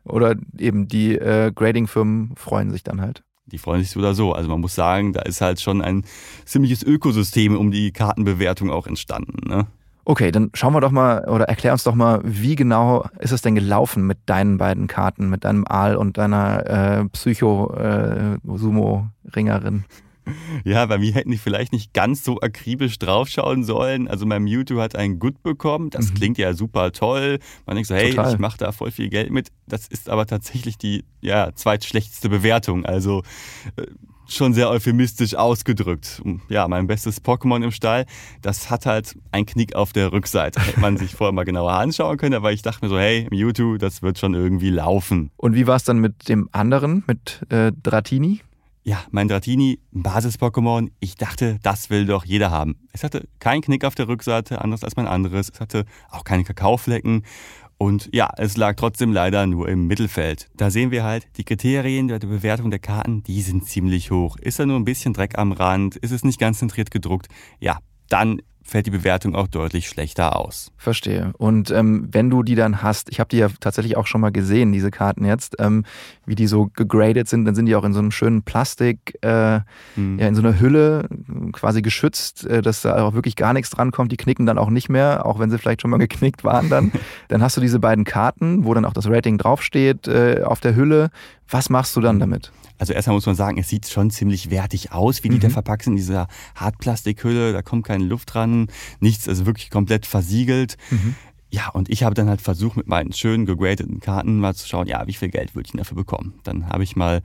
Oder 0.04 0.36
eben 0.58 0.88
die 0.88 1.16
äh, 1.16 1.52
Grading-Firmen 1.54 2.34
freuen 2.36 2.72
sich 2.72 2.84
dann 2.84 3.02
halt. 3.02 3.24
Die 3.48 3.58
freuen 3.58 3.82
sich 3.82 3.92
so 3.92 4.00
oder 4.00 4.14
so. 4.14 4.34
Also 4.34 4.50
man 4.50 4.62
muss 4.62 4.76
sagen, 4.76 5.14
da 5.14 5.22
ist 5.22 5.42
halt 5.42 5.62
schon 5.62 5.82
ein 5.82 6.04
ziemliches 6.46 6.84
Ökosystem 6.84 7.58
um 7.58 7.72
die 7.72 7.92
Kartenbewertung 7.92 8.70
auch 8.70 8.88
entstanden. 8.88 9.50
Ne? 9.50 9.68
Okay, 10.10 10.32
dann 10.32 10.52
schauen 10.54 10.74
wir 10.74 10.80
doch 10.80 10.92
mal 10.92 11.28
oder 11.28 11.50
erklär 11.50 11.74
uns 11.74 11.84
doch 11.84 11.96
mal, 11.96 12.22
wie 12.24 12.56
genau 12.56 13.06
ist 13.20 13.32
es 13.32 13.42
denn 13.42 13.56
gelaufen 13.56 14.08
mit 14.08 14.20
deinen 14.26 14.58
beiden 14.58 14.88
Karten, 14.88 15.30
mit 15.30 15.44
deinem 15.44 15.66
Aal 15.68 15.98
und 15.98 16.18
deiner 16.18 16.66
äh, 16.66 17.04
Psycho-Sumo-Ringerin? 17.10 19.80
Äh, 19.80 19.84
ja, 20.64 20.86
bei 20.86 20.98
mir 20.98 21.14
hätten 21.14 21.32
die 21.32 21.38
vielleicht 21.38 21.74
nicht 21.74 21.94
ganz 21.94 22.24
so 22.24 22.40
akribisch 22.40 23.00
draufschauen 23.00 23.64
sollen. 23.64 24.08
Also 24.08 24.26
mein 24.26 24.44
Mewtwo 24.44 24.80
hat 24.82 24.96
einen 24.96 25.20
Good 25.20 25.44
bekommen. 25.44 25.90
Das 25.90 26.10
mhm. 26.10 26.16
klingt 26.16 26.38
ja 26.38 26.54
super 26.54 26.92
toll. 26.92 27.40
Man 27.66 27.76
denkt 27.76 27.88
so, 27.88 27.96
hey, 27.96 28.12
Total. 28.12 28.34
ich 28.34 28.40
mache 28.40 28.58
da 28.58 28.72
voll 28.72 28.92
viel 28.92 29.10
Geld 29.10 29.32
mit. 29.32 29.50
Das 29.68 29.88
ist 29.88 30.10
aber 30.10 30.26
tatsächlich 30.26 30.78
die 30.78 31.04
ja, 31.22 31.54
zweitschlechteste 31.54 32.30
Bewertung. 32.30 32.86
Also 32.86 33.24
äh, 33.76 33.86
schon 34.28 34.54
sehr 34.54 34.70
euphemistisch 34.70 35.36
ausgedrückt. 35.36 36.22
Ja, 36.50 36.68
mein 36.68 36.88
bestes 36.88 37.24
Pokémon 37.24 37.64
im 37.64 37.72
Stall, 37.72 38.06
das 38.42 38.70
hat 38.70 38.86
halt 38.86 39.16
einen 39.32 39.46
Knick 39.46 39.76
auf 39.76 39.94
der 39.94 40.12
Rückseite. 40.12 40.60
Hätte 40.62 40.80
man 40.80 40.98
sich 40.98 41.12
vorher 41.16 41.32
mal 41.32 41.46
genauer 41.46 41.74
anschauen 41.74 42.18
können, 42.18 42.36
aber 42.36 42.52
ich 42.52 42.62
dachte 42.62 42.86
mir 42.86 42.90
so, 42.90 43.00
hey, 43.00 43.28
Mewtwo, 43.32 43.78
das 43.78 44.02
wird 44.02 44.20
schon 44.20 44.34
irgendwie 44.34 44.70
laufen. 44.70 45.32
Und 45.38 45.56
wie 45.56 45.68
war 45.68 45.78
es 45.78 45.84
dann 45.84 46.00
mit 46.00 46.30
dem 46.30 46.50
anderen, 46.52 47.04
mit 47.08 47.42
äh, 47.50 47.72
Dratini? 47.82 48.42
Ja, 48.88 49.04
mein 49.12 49.28
Dratini, 49.28 49.82
Basis-Pokémon, 49.92 50.92
ich 51.02 51.16
dachte, 51.18 51.60
das 51.62 51.90
will 51.90 52.06
doch 52.06 52.24
jeder 52.24 52.52
haben. 52.52 52.88
Es 52.94 53.04
hatte 53.04 53.28
keinen 53.40 53.60
Knick 53.60 53.84
auf 53.84 53.96
der 53.96 54.08
Rückseite, 54.08 54.62
anders 54.62 54.86
als 54.86 54.96
mein 54.96 55.08
anderes. 55.08 55.50
Es 55.50 55.60
hatte 55.60 55.84
auch 56.10 56.24
keine 56.24 56.46
Kakaoflecken. 56.46 57.24
Und 57.78 58.08
ja, 58.14 58.30
es 58.38 58.56
lag 58.56 58.78
trotzdem 58.78 59.12
leider 59.12 59.46
nur 59.46 59.68
im 59.68 59.88
Mittelfeld. 59.88 60.48
Da 60.56 60.72
sehen 60.72 60.92
wir 60.92 61.04
halt, 61.04 61.28
die 61.36 61.44
Kriterien 61.44 62.08
der 62.08 62.20
Bewertung 62.20 62.72
der 62.72 62.80
Karten, 62.80 63.24
die 63.24 63.42
sind 63.42 63.66
ziemlich 63.66 64.10
hoch. 64.10 64.38
Ist 64.38 64.58
da 64.58 64.66
nur 64.66 64.78
ein 64.78 64.86
bisschen 64.86 65.12
Dreck 65.12 65.38
am 65.38 65.52
Rand? 65.52 65.98
Ist 65.98 66.12
es 66.12 66.24
nicht 66.24 66.40
ganz 66.40 66.60
zentriert 66.60 66.90
gedruckt? 66.90 67.28
Ja, 67.60 67.80
dann 68.08 68.42
fällt 68.68 68.86
die 68.86 68.92
Bewertung 68.92 69.34
auch 69.34 69.48
deutlich 69.48 69.88
schlechter 69.88 70.36
aus. 70.36 70.72
Verstehe. 70.78 71.32
Und 71.38 71.72
ähm, 71.72 72.10
wenn 72.12 72.30
du 72.30 72.44
die 72.44 72.56
dann 72.56 72.84
hast, 72.84 73.10
ich 73.10 73.22
habe 73.22 73.30
die 73.30 73.38
ja 73.38 73.48
tatsächlich 73.62 73.96
auch 73.96 74.08
schon 74.08 74.20
mal 74.20 74.32
gesehen, 74.32 74.74
diese 74.74 74.92
Karten 74.92 75.24
jetzt, 75.24 75.56
ähm, 75.60 75.86
wie 76.26 76.36
die 76.36 76.48
so 76.48 76.70
gegradet 76.74 77.30
sind, 77.30 77.46
dann 77.46 77.56
sind 77.56 77.68
die 77.68 77.76
auch 77.78 77.86
in 77.86 77.94
so 77.94 78.00
einem 78.00 78.12
schönen 78.12 78.44
Plastik, 78.44 79.18
äh, 79.22 79.62
mhm. 79.96 80.20
ja, 80.20 80.28
in 80.28 80.36
so 80.36 80.42
einer 80.42 80.60
Hülle 80.60 81.08
quasi 81.54 81.82
geschützt, 81.82 82.46
äh, 82.46 82.62
dass 82.62 82.82
da 82.82 83.02
auch 83.06 83.14
wirklich 83.14 83.38
gar 83.38 83.54
nichts 83.54 83.70
drankommt. 83.70 84.12
Die 84.12 84.18
knicken 84.18 84.46
dann 84.46 84.58
auch 84.58 84.70
nicht 84.70 84.90
mehr, 84.90 85.26
auch 85.26 85.40
wenn 85.40 85.50
sie 85.50 85.58
vielleicht 85.58 85.82
schon 85.82 85.92
mal 85.92 85.98
geknickt 86.08 86.44
waren 86.44 86.70
dann. 86.70 86.92
dann 87.30 87.42
hast 87.42 87.56
du 87.56 87.62
diese 87.62 87.80
beiden 87.80 88.04
Karten, 88.04 88.66
wo 88.66 88.74
dann 88.74 88.84
auch 88.84 88.94
das 88.94 89.10
Rating 89.10 89.38
draufsteht 89.38 90.10
äh, 90.10 90.44
auf 90.44 90.60
der 90.60 90.76
Hülle. 90.76 91.10
Was 91.50 91.70
machst 91.70 91.96
du 91.96 92.02
dann 92.02 92.20
damit? 92.20 92.52
Also 92.78 92.94
erstmal 92.94 93.16
muss 93.16 93.26
man 93.26 93.36
sagen, 93.36 93.58
es 93.58 93.70
sieht 93.70 93.88
schon 93.88 94.12
ziemlich 94.12 94.50
wertig 94.50 94.92
aus, 94.92 95.24
wie 95.24 95.30
die 95.30 95.38
mhm. 95.38 95.42
da 95.42 95.50
verpackt 95.50 95.84
sind 95.84 95.94
in 95.94 95.98
dieser 95.98 96.28
Hartplastikhülle. 96.56 97.54
Da 97.54 97.62
kommt 97.62 97.86
keine 97.86 98.04
Luft 98.04 98.34
dran, 98.34 98.68
nichts, 99.00 99.28
also 99.28 99.46
wirklich 99.46 99.70
komplett 99.70 100.06
versiegelt. 100.06 100.78
Mhm. 100.92 101.16
Ja, 101.50 101.70
und 101.70 101.90
ich 101.90 102.04
habe 102.04 102.14
dann 102.14 102.30
halt 102.30 102.42
versucht, 102.42 102.76
mit 102.76 102.88
meinen 102.88 103.14
schönen 103.14 103.46
gegradeten 103.46 104.00
Karten 104.00 104.40
mal 104.40 104.54
zu 104.54 104.68
schauen, 104.68 104.88
ja, 104.88 105.08
wie 105.08 105.14
viel 105.14 105.30
Geld 105.30 105.56
würde 105.56 105.68
ich 105.68 105.78
dafür 105.78 105.96
bekommen. 105.96 106.34
Dann 106.44 106.70
habe 106.70 106.84
ich 106.84 106.96
mal 106.96 107.22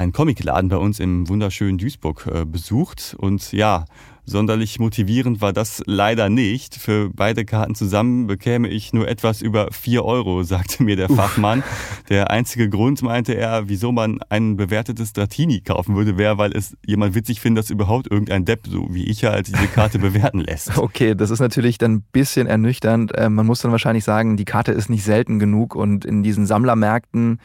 einen 0.00 0.12
Comicladen 0.12 0.70
bei 0.70 0.78
uns 0.78 0.98
im 0.98 1.28
wunderschönen 1.28 1.76
Duisburg 1.76 2.26
äh, 2.26 2.46
besucht 2.46 3.14
und 3.18 3.52
ja, 3.52 3.84
sonderlich 4.24 4.78
motivierend 4.78 5.42
war 5.42 5.52
das 5.52 5.82
leider 5.84 6.30
nicht. 6.30 6.76
Für 6.76 7.10
beide 7.10 7.44
Karten 7.44 7.74
zusammen 7.74 8.26
bekäme 8.26 8.68
ich 8.68 8.94
nur 8.94 9.08
etwas 9.08 9.42
über 9.42 9.68
vier 9.72 10.04
Euro, 10.06 10.42
sagte 10.44 10.82
mir 10.84 10.96
der 10.96 11.10
Fachmann. 11.10 11.62
Der 12.08 12.30
einzige 12.30 12.70
Grund, 12.70 13.02
meinte 13.02 13.34
er, 13.34 13.68
wieso 13.68 13.92
man 13.92 14.20
ein 14.30 14.56
bewertetes 14.56 15.12
Dratini 15.12 15.60
kaufen 15.60 15.94
würde, 15.94 16.16
wäre, 16.16 16.38
weil 16.38 16.56
es 16.56 16.76
jemand 16.86 17.14
witzig 17.14 17.40
findet, 17.40 17.64
dass 17.64 17.70
überhaupt 17.70 18.10
irgendein 18.10 18.46
Depp, 18.46 18.68
so 18.68 18.86
wie 18.90 19.04
ich 19.04 19.24
halt, 19.24 19.48
diese 19.48 19.66
Karte 19.66 19.98
bewerten 19.98 20.40
lässt. 20.40 20.78
Okay, 20.78 21.14
das 21.14 21.30
ist 21.30 21.40
natürlich 21.40 21.76
dann 21.76 21.96
ein 21.96 22.04
bisschen 22.10 22.46
ernüchternd. 22.46 23.14
Äh, 23.14 23.28
man 23.28 23.44
muss 23.44 23.60
dann 23.60 23.70
wahrscheinlich 23.70 24.04
sagen, 24.04 24.38
die 24.38 24.46
Karte 24.46 24.72
ist 24.72 24.88
nicht 24.88 25.04
selten 25.04 25.38
genug 25.38 25.74
und 25.74 26.06
in 26.06 26.22
diesen 26.22 26.46
Sammlermärkten 26.46 27.38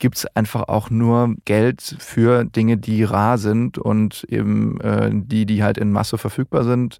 gibt 0.00 0.16
es 0.16 0.26
einfach 0.34 0.68
auch 0.68 0.90
nur 0.90 1.36
Geld 1.44 1.96
für 2.00 2.44
Dinge, 2.44 2.76
die 2.76 3.04
rar 3.04 3.38
sind 3.38 3.78
und 3.78 4.24
eben 4.24 4.80
äh, 4.80 5.10
die, 5.12 5.46
die 5.46 5.62
halt 5.62 5.78
in 5.78 5.92
Masse 5.92 6.18
verfügbar 6.18 6.64
sind. 6.64 6.98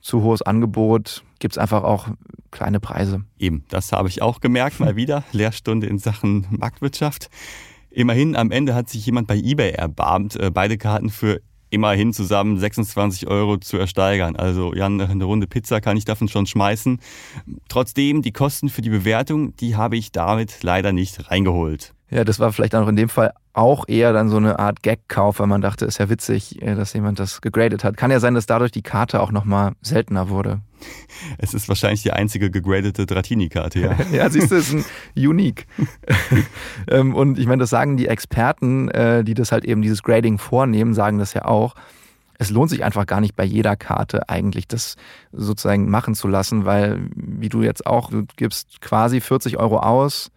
Zu 0.00 0.22
hohes 0.22 0.42
Angebot 0.42 1.24
gibt 1.40 1.54
es 1.54 1.58
einfach 1.58 1.82
auch 1.82 2.08
kleine 2.50 2.78
Preise. 2.78 3.24
Eben, 3.38 3.64
das 3.70 3.90
habe 3.90 4.08
ich 4.08 4.22
auch 4.22 4.40
gemerkt, 4.40 4.78
mal 4.78 4.94
wieder. 4.94 5.24
Lehrstunde 5.32 5.86
in 5.86 5.98
Sachen 5.98 6.46
Marktwirtschaft. 6.50 7.30
Immerhin, 7.90 8.36
am 8.36 8.50
Ende 8.50 8.74
hat 8.74 8.88
sich 8.88 9.06
jemand 9.06 9.26
bei 9.26 9.36
eBay 9.36 9.72
erbarmt, 9.72 10.36
äh, 10.36 10.50
beide 10.50 10.76
Karten 10.78 11.08
für 11.10 11.40
immerhin 11.70 12.12
zusammen 12.12 12.58
26 12.58 13.26
Euro 13.26 13.58
zu 13.58 13.78
ersteigern. 13.78 14.36
Also 14.36 14.74
ja, 14.74 14.86
eine 14.86 15.24
Runde 15.24 15.46
Pizza 15.46 15.80
kann 15.80 15.96
ich 15.96 16.04
davon 16.04 16.28
schon 16.28 16.46
schmeißen. 16.46 17.00
Trotzdem, 17.68 18.22
die 18.22 18.32
Kosten 18.32 18.68
für 18.68 18.82
die 18.82 18.90
Bewertung, 18.90 19.56
die 19.56 19.74
habe 19.74 19.96
ich 19.96 20.12
damit 20.12 20.62
leider 20.62 20.92
nicht 20.92 21.30
reingeholt. 21.30 21.94
Ja, 22.10 22.22
das 22.22 22.38
war 22.38 22.52
vielleicht 22.52 22.74
auch 22.74 22.86
in 22.86 22.96
dem 22.96 23.08
Fall 23.08 23.32
auch 23.54 23.88
eher 23.88 24.12
dann 24.12 24.28
so 24.28 24.36
eine 24.36 24.58
Art 24.58 24.82
Gag-Kauf, 24.82 25.38
weil 25.38 25.46
man 25.46 25.60
dachte, 25.60 25.86
ist 25.86 25.98
ja 25.98 26.08
witzig, 26.10 26.60
äh, 26.60 26.74
dass 26.74 26.92
jemand 26.92 27.18
das 27.18 27.40
gegradet 27.40 27.82
hat. 27.82 27.96
Kann 27.96 28.10
ja 28.10 28.20
sein, 28.20 28.34
dass 28.34 28.46
dadurch 28.46 28.72
die 28.72 28.82
Karte 28.82 29.20
auch 29.20 29.32
nochmal 29.32 29.72
seltener 29.80 30.28
wurde. 30.28 30.60
Es 31.38 31.54
ist 31.54 31.68
wahrscheinlich 31.68 32.02
die 32.02 32.12
einzige 32.12 32.50
gegradete 32.50 33.06
Dratini-Karte, 33.06 33.80
ja. 33.80 33.96
ja, 34.12 34.28
siehst 34.28 34.50
du, 34.50 34.56
es 34.56 34.72
ist 34.72 34.74
ein 34.74 34.84
Unique. 35.26 35.66
Ähm, 36.86 37.14
und 37.14 37.38
ich 37.38 37.46
meine, 37.46 37.60
das 37.60 37.70
sagen 37.70 37.96
die 37.96 38.08
Experten, 38.08 38.88
äh, 38.90 39.24
die 39.24 39.32
das 39.32 39.52
halt 39.52 39.64
eben 39.64 39.80
dieses 39.80 40.02
Grading 40.02 40.36
vornehmen, 40.36 40.92
sagen 40.92 41.18
das 41.18 41.32
ja 41.32 41.46
auch. 41.46 41.74
Es 42.36 42.50
lohnt 42.50 42.68
sich 42.68 42.84
einfach 42.84 43.06
gar 43.06 43.20
nicht 43.20 43.36
bei 43.36 43.44
jeder 43.44 43.74
Karte 43.76 44.28
eigentlich 44.28 44.68
das 44.68 44.96
sozusagen 45.32 45.88
machen 45.88 46.14
zu 46.14 46.28
lassen, 46.28 46.66
weil, 46.66 47.00
wie 47.14 47.48
du 47.48 47.62
jetzt 47.62 47.86
auch, 47.86 48.10
du 48.10 48.24
gibst 48.36 48.80
quasi 48.82 49.20
40 49.20 49.56
Euro 49.58 49.78
aus, 49.78 50.30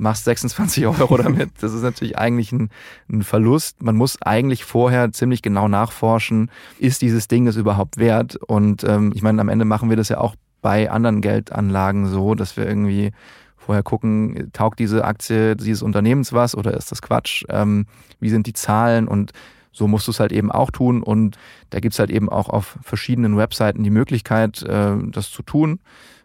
machst 0.00 0.24
26 0.24 0.86
Euro 1.00 1.16
damit. 1.16 1.50
Das 1.60 1.72
ist 1.72 1.82
natürlich 1.82 2.18
eigentlich 2.18 2.52
ein, 2.52 2.70
ein, 3.08 3.22
Verlust. 3.22 3.82
Man 3.82 3.96
muss 3.96 4.20
eigentlich 4.22 4.64
vorher 4.64 5.12
ziemlich 5.12 5.42
genau 5.42 5.68
nachforschen, 5.68 6.50
ist 6.78 7.02
dieses 7.02 7.28
Ding 7.28 7.46
es 7.46 7.56
überhaupt 7.56 7.98
wert? 7.98 8.36
Und 8.36 8.84
ähm, 8.84 9.12
ich 9.14 9.22
meine, 9.22 9.40
am 9.40 9.48
Ende 9.48 9.64
machen 9.64 9.90
wir 9.90 9.96
das 9.96 10.08
ja 10.08 10.18
auch 10.18 10.34
bei 10.62 10.90
anderen 10.90 11.20
Geldanlagen 11.20 12.06
so, 12.06 12.34
dass 12.34 12.56
wir 12.56 12.66
irgendwie 12.66 13.12
vorher 13.56 13.82
gucken, 13.82 14.50
taugt 14.52 14.78
diese 14.78 15.04
Aktie 15.04 15.54
dieses 15.54 15.82
Unternehmens 15.82 16.32
was 16.32 16.56
oder 16.56 16.74
ist 16.76 16.90
das 16.90 17.02
Quatsch? 17.02 17.44
Ähm, 17.48 17.86
wie 18.18 18.30
sind 18.30 18.46
die 18.46 18.52
Zahlen? 18.52 19.06
Und 19.06 19.32
so 19.72 19.86
musst 19.86 20.06
du 20.06 20.10
es 20.10 20.20
halt 20.20 20.32
eben 20.32 20.50
auch 20.50 20.70
tun. 20.70 21.02
Und 21.02 21.38
da 21.70 21.80
gibt 21.80 21.94
es 21.94 21.98
halt 21.98 22.10
eben 22.10 22.28
auch 22.28 22.48
auf 22.48 22.78
verschiedenen 22.82 23.36
Webseiten 23.36 23.84
die 23.84 23.90
Möglichkeit, 23.90 24.62
äh, 24.62 24.96
das 25.10 25.30
zu 25.30 25.42
tun. 25.42 25.80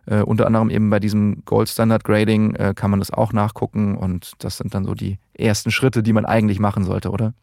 Äh, 0.06 0.22
unter 0.22 0.46
anderem 0.46 0.70
eben 0.70 0.90
bei 0.90 1.00
diesem 1.00 1.44
Gold 1.46 1.70
Standard 1.70 2.04
Grading 2.04 2.56
äh, 2.56 2.74
kann 2.76 2.92
man 2.92 3.00
das 3.00 3.12
auch 3.12 3.34
nachgucken 3.34 3.96
und 3.98 4.34
das 4.40 4.58
sind 4.58 4.74
dann 4.74 4.86
so 4.86 4.94
die 4.94 5.18
ersten 5.34 5.72
Schritte, 5.72 6.04
die 6.04 6.14
man 6.14 6.26
eigentlich 6.26 6.60
machen 6.60 6.84
sollte, 6.84 7.10
oder? 7.10 7.34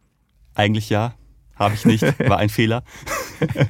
Eigentlich 0.55 0.91
ja. 0.91 1.15
Habe 1.57 1.75
ich 1.75 1.85
nicht, 1.85 2.03
war 2.29 2.39
ein 2.39 2.49
Fehler. 2.49 2.83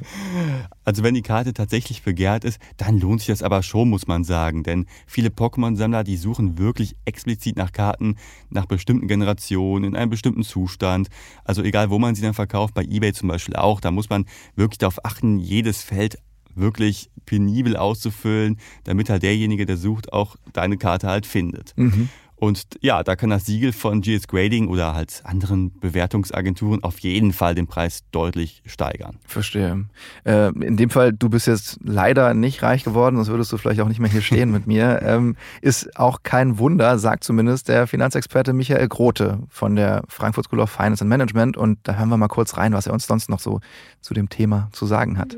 also 0.85 1.03
wenn 1.03 1.13
die 1.13 1.21
Karte 1.21 1.53
tatsächlich 1.53 2.03
begehrt 2.03 2.43
ist, 2.43 2.59
dann 2.77 2.99
lohnt 2.99 3.19
sich 3.19 3.27
das 3.27 3.43
aber 3.43 3.61
schon, 3.61 3.89
muss 3.89 4.07
man 4.07 4.23
sagen. 4.23 4.63
Denn 4.63 4.85
viele 5.05 5.29
Pokémon-Sammler, 5.29 6.03
die 6.03 6.17
suchen 6.17 6.57
wirklich 6.57 6.95
explizit 7.05 7.57
nach 7.57 7.71
Karten, 7.71 8.15
nach 8.49 8.65
bestimmten 8.65 9.07
Generationen, 9.07 9.85
in 9.85 9.95
einem 9.95 10.09
bestimmten 10.09 10.43
Zustand. 10.43 11.09
Also 11.43 11.61
egal, 11.61 11.89
wo 11.89 11.99
man 11.99 12.15
sie 12.15 12.21
dann 12.21 12.33
verkauft, 12.33 12.73
bei 12.73 12.83
eBay 12.83 13.13
zum 13.13 13.29
Beispiel 13.29 13.55
auch, 13.55 13.79
da 13.79 13.91
muss 13.91 14.09
man 14.09 14.25
wirklich 14.55 14.77
darauf 14.77 15.03
achten, 15.03 15.39
jedes 15.39 15.83
Feld 15.83 16.17
wirklich 16.55 17.09
penibel 17.25 17.77
auszufüllen, 17.77 18.57
damit 18.83 19.09
halt 19.09 19.23
derjenige, 19.23 19.65
der 19.65 19.77
sucht, 19.77 20.11
auch 20.13 20.35
deine 20.51 20.77
Karte 20.77 21.07
halt 21.07 21.25
findet. 21.25 21.73
Mhm. 21.77 22.09
Und 22.43 22.65
ja, 22.81 23.03
da 23.03 23.15
kann 23.15 23.29
das 23.29 23.45
Siegel 23.45 23.71
von 23.71 24.01
GS 24.01 24.27
Grading 24.27 24.67
oder 24.67 24.93
halt 24.93 25.21
anderen 25.23 25.79
Bewertungsagenturen 25.79 26.83
auf 26.83 26.99
jeden 26.99 27.31
Fall 27.31 27.55
den 27.55 27.67
Preis 27.67 28.03
deutlich 28.11 28.61
steigern. 28.65 29.17
Verstehe. 29.25 29.85
Äh, 30.25 30.49
in 30.49 30.75
dem 30.75 30.89
Fall, 30.89 31.13
du 31.13 31.29
bist 31.29 31.47
jetzt 31.47 31.79
leider 31.81 32.33
nicht 32.33 32.61
reich 32.61 32.83
geworden, 32.83 33.15
sonst 33.15 33.29
würdest 33.29 33.53
du 33.53 33.57
vielleicht 33.57 33.79
auch 33.79 33.87
nicht 33.87 34.01
mehr 34.01 34.11
hier 34.11 34.21
stehen 34.21 34.51
mit 34.51 34.67
mir. 34.67 35.01
Ähm, 35.13 35.35
ist 35.61 35.97
auch 35.99 36.23
kein 36.23 36.59
Wunder, 36.59 36.97
sagt 36.97 37.23
zumindest 37.23 37.67
der 37.67 37.87
Finanzexperte 37.87 38.53
Michael 38.53 38.87
Grote 38.87 39.39
von 39.49 39.75
der 39.75 40.03
Frankfurt 40.07 40.45
School 40.45 40.59
of 40.59 40.69
Finance 40.69 41.03
and 41.03 41.09
Management. 41.09 41.57
Und 41.57 41.79
da 41.83 41.95
hören 41.95 42.09
wir 42.09 42.17
mal 42.17 42.27
kurz 42.27 42.57
rein, 42.57 42.73
was 42.73 42.87
er 42.87 42.93
uns 42.93 43.05
sonst 43.05 43.29
noch 43.29 43.39
so 43.39 43.59
zu 44.01 44.13
dem 44.13 44.29
Thema 44.29 44.69
zu 44.71 44.85
sagen 44.85 45.17
hat. 45.17 45.35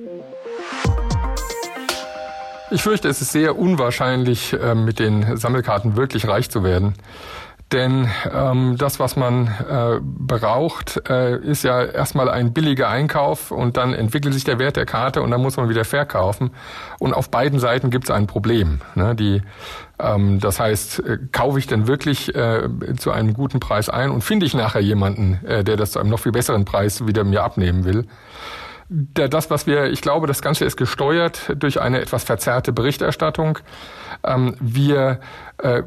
Ich 2.75 2.84
fürchte, 2.84 3.08
es 3.08 3.22
ist 3.22 3.32
sehr 3.32 3.58
unwahrscheinlich, 3.58 4.51
äh, 4.51 4.75
mit 4.75 5.00
den 5.00 5.38
Sammelkarten 5.38 5.96
wirklich 5.96 6.27
reich 6.27 6.50
zu 6.50 6.62
werden. 6.62 6.96
Denn 7.72 8.10
ähm, 8.29 8.75
das, 8.77 9.00
was 9.00 9.15
man 9.15 9.48
äh, 9.48 10.01
braucht, 10.01 11.10
äh, 11.10 11.38
ist 11.38 11.63
ja 11.63 11.82
erstmal 11.82 12.29
ein 12.29 12.51
billiger 12.51 12.89
Einkauf 12.89 13.51
und 13.51 13.77
dann 13.77 13.94
entwickelt 13.94 14.34
sich 14.34 14.44
der 14.44 14.60
Wert 14.60 14.75
der 14.75 14.86
Karte 14.86 15.22
und 15.22 15.32
dann 15.32 15.41
muss 15.41 15.55
man 15.55 15.70
wieder 15.70 15.86
verkaufen. 15.86 16.51
Und 17.00 17.13
auf 17.13 17.32
beiden 17.32 17.60
Seiten 17.60 17.91
gibt 17.91 18.03
es 18.03 18.12
ein 18.12 18.27
Problem. 18.27 18.82
Ne? 18.94 19.15
Die, 19.15 19.41
ähm, 19.98 20.41
das 20.41 20.60
heißt, 20.60 21.00
äh, 21.00 21.17
kaufe 21.32 21.58
ich 21.60 21.67
denn 21.67 21.88
wirklich 21.88 22.36
äh, 22.36 22.67
zu 22.98 23.12
einem 23.12 23.34
guten 23.34 23.62
Preis 23.62 23.88
ein 23.88 24.12
und 24.12 24.22
finde 24.22 24.46
ich 24.46 24.53
nachher 24.53 24.82
jemanden, 24.82 25.39
äh, 25.46 25.63
der 25.63 25.77
das 25.77 25.91
zu 25.91 26.00
einem 26.00 26.10
noch 26.10 26.20
viel 26.20 26.34
besseren 26.34 26.65
Preis 26.65 27.08
wieder 27.08 27.24
mir 27.24 27.41
abnehmen 27.41 27.86
will? 27.86 28.05
Das, 28.88 29.50
was 29.50 29.65
wir, 29.65 29.86
ich 29.86 30.01
glaube, 30.01 30.27
das 30.27 30.44
Ganze 30.44 30.63
ist 30.63 30.77
gesteuert 30.77 31.54
durch 31.56 31.82
eine 31.82 32.01
etwas 32.01 32.24
verzerrte 32.24 32.72
Berichterstattung. 32.72 33.58
Ähm, 34.24 34.56
wir 34.60 35.20
äh, 35.58 35.82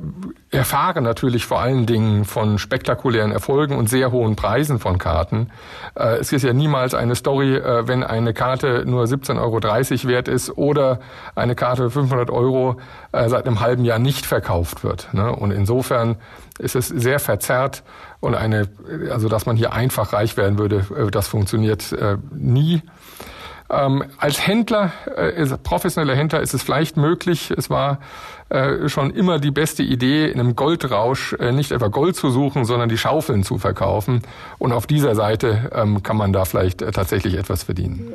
erfahren 0.51 1.05
natürlich 1.05 1.47
vor 1.47 1.61
allen 1.61 1.87
Dingen 1.87 2.25
von 2.25 2.59
spektakulären 2.59 3.31
Erfolgen 3.31 3.77
und 3.77 3.89
sehr 3.89 4.11
hohen 4.11 4.35
Preisen 4.35 4.81
von 4.81 4.99
Karten. 4.99 5.51
Äh, 5.95 6.17
es 6.17 6.33
ist 6.33 6.43
ja 6.43 6.53
niemals 6.53 6.95
eine 6.95 7.15
Story, 7.15 7.55
äh, 7.55 7.87
wenn 7.87 8.03
eine 8.03 8.35
Karte 8.35 8.83
nur 8.85 9.05
17,30 9.05 9.39
Euro 9.41 10.09
wert 10.09 10.27
ist 10.27 10.51
oder 10.59 10.99
eine 11.37 11.55
Karte 11.55 11.91
für 11.91 12.01
500 12.01 12.31
Euro 12.31 12.77
seit 13.13 13.47
einem 13.47 13.61
halben 13.61 13.87
Jahr 13.87 13.99
nicht 13.99 14.27
verkauft 14.27 14.85
wird. 14.85 15.09
Ne? 15.15 15.35
Und 15.35 15.51
insofern 15.51 16.17
ist 16.59 16.77
es 16.77 16.89
sehr 16.89 17.19
verzerrt 17.19 17.83
und 18.21 18.35
eine, 18.35 18.69
also 19.11 19.29
dass 19.29 19.47
man 19.47 19.57
hier 19.57 19.73
einfach 19.73 20.13
reich 20.13 20.37
werden 20.37 20.59
würde, 20.59 21.11
das 21.11 21.29
funktioniert 21.29 21.95
nie. 22.35 22.83
Ähm, 23.71 24.05
als 24.17 24.47
Händler, 24.47 24.93
äh, 25.15 25.47
professioneller 25.63 26.17
Händler 26.17 26.41
ist 26.41 26.55
es 26.55 26.63
vielleicht 26.63 26.97
möglich. 26.97 27.51
Es 27.51 27.69
war 27.69 27.99
äh, 28.49 28.89
schon 28.89 29.11
immer 29.11 29.39
die 29.39 29.51
beste 29.51 29.83
Idee, 29.83 30.27
in 30.27 30.41
einem 30.41 30.57
Goldrausch 30.57 31.35
äh, 31.35 31.53
nicht 31.53 31.71
etwa 31.71 31.89
Gold 31.89 32.17
zu 32.17 32.31
suchen, 32.31 32.65
sondern 32.65 32.89
die 32.89 32.97
Schaufeln 32.97 33.43
zu 33.43 33.59
verkaufen. 33.59 34.23
Und 34.59 34.73
auf 34.73 34.87
dieser 34.87 35.15
Seite 35.15 35.71
ähm, 35.75 36.03
kann 36.03 36.17
man 36.17 36.33
da 36.33 36.47
vielleicht 36.47 36.81
äh, 36.81 36.93
tatsächlich 36.93 37.35
etwas 37.35 37.65
verdienen. 37.65 38.11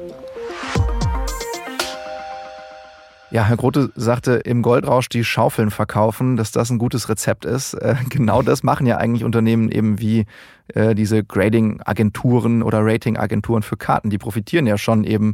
Ja, 3.33 3.45
Herr 3.45 3.57
Grote 3.57 3.91
sagte, 3.95 4.33
im 4.33 4.61
Goldrausch 4.61 5.09
die 5.09 5.23
Schaufeln 5.23 5.71
verkaufen, 5.71 6.37
dass 6.37 6.51
das 6.51 6.69
ein 6.69 6.77
gutes 6.77 7.09
Rezept 7.09 7.45
ist. 7.45 7.73
Äh, 7.73 7.95
genau 8.09 8.43
das 8.43 8.61
machen 8.61 8.85
ja 8.85 8.97
eigentlich 8.97 9.23
Unternehmen 9.23 9.71
eben 9.71 9.99
wie 9.99 10.25
äh, 10.67 10.93
diese 10.93 11.23
Grading-Agenturen 11.23 12.61
oder 12.61 12.85
Rating-Agenturen 12.85 13.63
für 13.63 13.75
Karten. 13.75 14.11
Die 14.11 14.19
profitieren 14.19 14.67
ja 14.67 14.77
schon 14.77 15.03
eben 15.03 15.33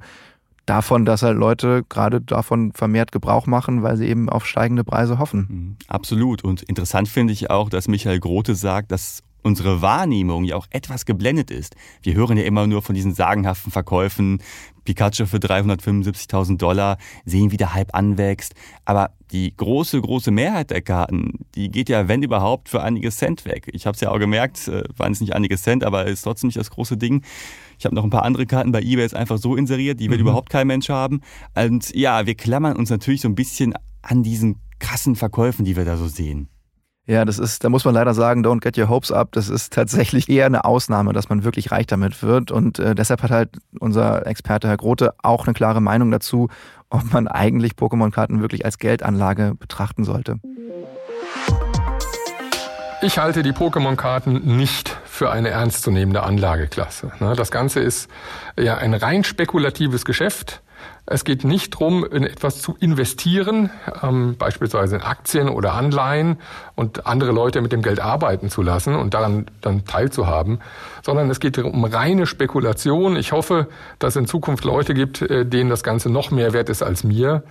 davon, 0.65 1.03
dass 1.03 1.23
halt 1.23 1.37
Leute 1.37 1.83
gerade 1.89 2.21
davon 2.21 2.71
vermehrt 2.71 3.11
Gebrauch 3.11 3.47
machen, 3.47 3.83
weil 3.83 3.97
sie 3.97 4.07
eben 4.07 4.29
auf 4.29 4.45
steigende 4.45 4.85
Preise 4.85 5.19
hoffen. 5.19 5.47
Mhm, 5.49 5.75
absolut. 5.89 6.41
Und 6.41 6.61
interessant 6.63 7.09
finde 7.09 7.33
ich 7.33 7.49
auch, 7.49 7.69
dass 7.69 7.89
Michael 7.89 8.21
Grote 8.21 8.55
sagt, 8.55 8.93
dass 8.93 9.23
unsere 9.41 9.81
Wahrnehmung 9.81 10.43
ja 10.43 10.55
auch 10.55 10.67
etwas 10.69 11.05
geblendet 11.05 11.51
ist. 11.51 11.75
Wir 12.01 12.13
hören 12.13 12.37
ja 12.37 12.43
immer 12.43 12.67
nur 12.67 12.81
von 12.81 12.95
diesen 12.95 13.13
sagenhaften 13.13 13.71
Verkäufen, 13.71 14.41
Pikachu 14.89 15.27
für 15.27 15.37
375.000 15.37 16.57
Dollar, 16.57 16.97
sehen, 17.23 17.51
wie 17.51 17.57
der 17.57 17.75
Hype 17.75 17.93
anwächst. 17.93 18.55
Aber 18.85 19.11
die 19.31 19.55
große, 19.55 20.01
große 20.01 20.31
Mehrheit 20.31 20.71
der 20.71 20.81
Karten, 20.81 21.45
die 21.53 21.69
geht 21.69 21.89
ja, 21.89 22.07
wenn 22.07 22.23
überhaupt, 22.23 22.69
für 22.69 22.81
einige 22.81 23.11
Cent 23.11 23.45
weg. 23.45 23.69
Ich 23.71 23.85
habe 23.85 23.93
es 23.93 24.01
ja 24.01 24.09
auch 24.09 24.17
gemerkt, 24.17 24.67
äh, 24.67 24.83
waren 24.97 25.11
es 25.11 25.21
nicht 25.21 25.35
einige 25.35 25.57
Cent, 25.57 25.83
aber 25.83 26.05
ist 26.05 26.23
trotzdem 26.23 26.47
nicht 26.47 26.57
das 26.57 26.71
große 26.71 26.97
Ding. 26.97 27.23
Ich 27.77 27.85
habe 27.85 27.93
noch 27.93 28.03
ein 28.03 28.09
paar 28.09 28.23
andere 28.23 28.47
Karten 28.47 28.71
bei 28.71 28.81
eBay 28.81 29.01
jetzt 29.01 29.15
einfach 29.15 29.37
so 29.37 29.55
inseriert, 29.55 29.99
die 29.99 30.09
will 30.09 30.17
mhm. 30.17 30.23
überhaupt 30.23 30.49
kein 30.49 30.65
Mensch 30.65 30.89
haben. 30.89 31.21
Und 31.53 31.93
ja, 31.93 32.25
wir 32.25 32.33
klammern 32.33 32.75
uns 32.75 32.89
natürlich 32.89 33.21
so 33.21 33.27
ein 33.27 33.35
bisschen 33.35 33.75
an 34.01 34.23
diesen 34.23 34.55
krassen 34.79 35.15
Verkäufen, 35.15 35.65
die 35.65 35.75
wir 35.75 35.85
da 35.85 35.97
so 35.97 36.07
sehen. 36.07 36.49
Ja, 37.09 37.25
das 37.25 37.39
ist, 37.39 37.63
da 37.63 37.69
muss 37.69 37.85
man 37.85 37.95
leider 37.95 38.13
sagen, 38.13 38.45
don't 38.45 38.59
get 38.59 38.77
your 38.77 38.87
hopes 38.87 39.11
up. 39.11 39.31
Das 39.31 39.49
ist 39.49 39.73
tatsächlich 39.73 40.29
eher 40.29 40.45
eine 40.45 40.63
Ausnahme, 40.63 41.11
dass 41.11 41.27
man 41.27 41.43
wirklich 41.43 41.71
reich 41.71 41.87
damit 41.87 42.21
wird. 42.21 42.51
Und 42.51 42.77
äh, 42.77 42.93
deshalb 42.93 43.23
hat 43.23 43.31
halt 43.31 43.49
unser 43.79 44.27
Experte 44.27 44.67
Herr 44.67 44.77
Grote 44.77 45.15
auch 45.23 45.47
eine 45.47 45.55
klare 45.55 45.81
Meinung 45.81 46.11
dazu, 46.11 46.49
ob 46.91 47.11
man 47.11 47.27
eigentlich 47.27 47.71
Pokémon-Karten 47.73 48.41
wirklich 48.41 48.63
als 48.63 48.77
Geldanlage 48.77 49.55
betrachten 49.55 50.03
sollte. 50.03 50.39
Ich 53.01 53.17
halte 53.17 53.41
die 53.41 53.53
Pokémon-Karten 53.53 54.57
nicht 54.57 54.95
für 55.05 55.31
eine 55.31 55.49
ernstzunehmende 55.49 56.21
Anlageklasse. 56.21 57.11
Ne, 57.19 57.33
das 57.35 57.49
Ganze 57.49 57.79
ist 57.79 58.07
ja 58.55 58.77
ein 58.77 58.93
rein 58.93 59.23
spekulatives 59.23 60.05
Geschäft. 60.05 60.61
Es 61.11 61.23
geht 61.23 61.43
nicht 61.43 61.73
darum, 61.73 62.05
in 62.05 62.23
etwas 62.23 62.61
zu 62.61 62.75
investieren, 62.79 63.71
ähm, 64.03 64.35
beispielsweise 64.37 64.97
in 64.97 65.01
Aktien 65.01 65.49
oder 65.49 65.73
Anleihen 65.73 66.37
und 66.75 67.07
andere 67.07 67.31
Leute 67.31 67.61
mit 67.61 67.71
dem 67.71 67.81
Geld 67.81 67.99
arbeiten 67.99 68.49
zu 68.49 68.61
lassen 68.61 68.93
und 68.93 69.15
daran 69.15 69.47
dann 69.61 69.85
teilzuhaben, 69.85 70.59
sondern 71.01 71.29
es 71.31 71.39
geht 71.39 71.57
um 71.57 71.83
reine 71.83 72.27
Spekulation. 72.27 73.15
Ich 73.15 73.31
hoffe, 73.31 73.67
dass 73.97 74.15
es 74.15 74.17
in 74.17 74.27
Zukunft 74.27 74.65
Leute 74.65 74.93
gibt, 74.93 75.23
äh, 75.23 75.47
denen 75.47 75.71
das 75.71 75.81
Ganze 75.81 76.11
noch 76.11 76.29
mehr 76.29 76.53
wert 76.53 76.69
ist 76.69 76.83
als 76.83 77.03
mir. 77.03 77.43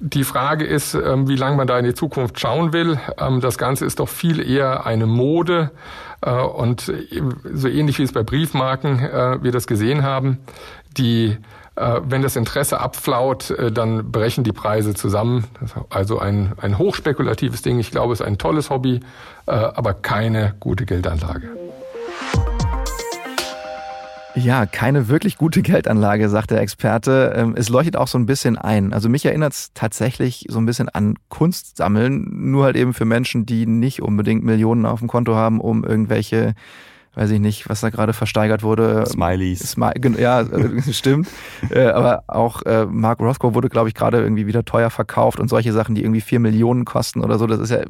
Die 0.00 0.24
Frage 0.24 0.64
ist, 0.64 0.94
ähm, 0.94 1.28
wie 1.28 1.36
lange 1.36 1.56
man 1.56 1.66
da 1.66 1.78
in 1.78 1.84
die 1.84 1.94
Zukunft 1.94 2.40
schauen 2.40 2.72
will. 2.72 2.98
Ähm, 3.18 3.40
das 3.40 3.58
Ganze 3.58 3.84
ist 3.84 4.00
doch 4.00 4.08
viel 4.08 4.40
eher 4.40 4.86
eine 4.86 5.06
Mode 5.06 5.70
äh, 6.22 6.30
und 6.30 6.92
so 7.52 7.68
ähnlich 7.68 7.98
wie 7.98 8.02
es 8.02 8.12
bei 8.12 8.22
Briefmarken 8.22 8.98
äh, 8.98 9.42
wir 9.42 9.52
das 9.52 9.66
gesehen 9.66 10.02
haben, 10.02 10.38
die 10.96 11.26
äh, 11.26 11.36
wenn 11.76 12.22
das 12.22 12.36
Interesse 12.36 12.80
abflaut, 12.80 13.54
dann 13.72 14.10
brechen 14.10 14.44
die 14.44 14.52
Preise 14.52 14.94
zusammen. 14.94 15.44
Also 15.90 16.18
ein, 16.18 16.52
ein 16.60 16.78
hochspekulatives 16.78 17.62
Ding. 17.62 17.78
Ich 17.78 17.90
glaube, 17.90 18.12
es 18.12 18.20
ist 18.20 18.26
ein 18.26 18.38
tolles 18.38 18.70
Hobby, 18.70 19.00
aber 19.46 19.94
keine 19.94 20.54
gute 20.60 20.86
Geldanlage. 20.86 21.48
Ja, 24.36 24.66
keine 24.66 25.06
wirklich 25.08 25.36
gute 25.38 25.62
Geldanlage, 25.62 26.28
sagt 26.28 26.50
der 26.50 26.60
Experte. 26.60 27.32
Ähm, 27.36 27.54
es 27.56 27.68
leuchtet 27.68 27.96
auch 27.96 28.08
so 28.08 28.18
ein 28.18 28.26
bisschen 28.26 28.58
ein. 28.58 28.92
Also 28.92 29.08
mich 29.08 29.24
erinnert 29.24 29.52
es 29.52 29.72
tatsächlich 29.74 30.46
so 30.48 30.58
ein 30.58 30.66
bisschen 30.66 30.88
an 30.88 31.14
Kunstsammeln, 31.28 32.50
nur 32.50 32.64
halt 32.64 32.74
eben 32.76 32.94
für 32.94 33.04
Menschen, 33.04 33.46
die 33.46 33.64
nicht 33.64 34.02
unbedingt 34.02 34.42
Millionen 34.42 34.86
auf 34.86 34.98
dem 34.98 35.06
Konto 35.06 35.36
haben, 35.36 35.60
um 35.60 35.84
irgendwelche 35.84 36.54
weiß 37.14 37.30
ich 37.30 37.40
nicht, 37.40 37.68
was 37.68 37.80
da 37.80 37.90
gerade 37.90 38.12
versteigert 38.12 38.62
wurde. 38.62 39.04
Smileys. 39.06 39.72
Smi 39.72 39.90
ja, 40.18 40.40
äh, 40.40 40.82
stimmt. 40.92 41.28
Äh, 41.70 41.86
aber 41.86 42.24
auch 42.26 42.62
äh, 42.62 42.86
Mark 42.86 43.20
Rothko 43.20 43.54
wurde, 43.54 43.68
glaube 43.68 43.88
ich, 43.88 43.94
gerade 43.94 44.20
irgendwie 44.20 44.46
wieder 44.46 44.64
teuer 44.64 44.90
verkauft 44.90 45.40
und 45.40 45.48
solche 45.48 45.72
Sachen, 45.72 45.94
die 45.94 46.02
irgendwie 46.02 46.20
vier 46.20 46.40
Millionen 46.40 46.84
kosten 46.84 47.22
oder 47.22 47.38
so, 47.38 47.46
das 47.46 47.60
ist 47.60 47.70
ja, 47.70 47.82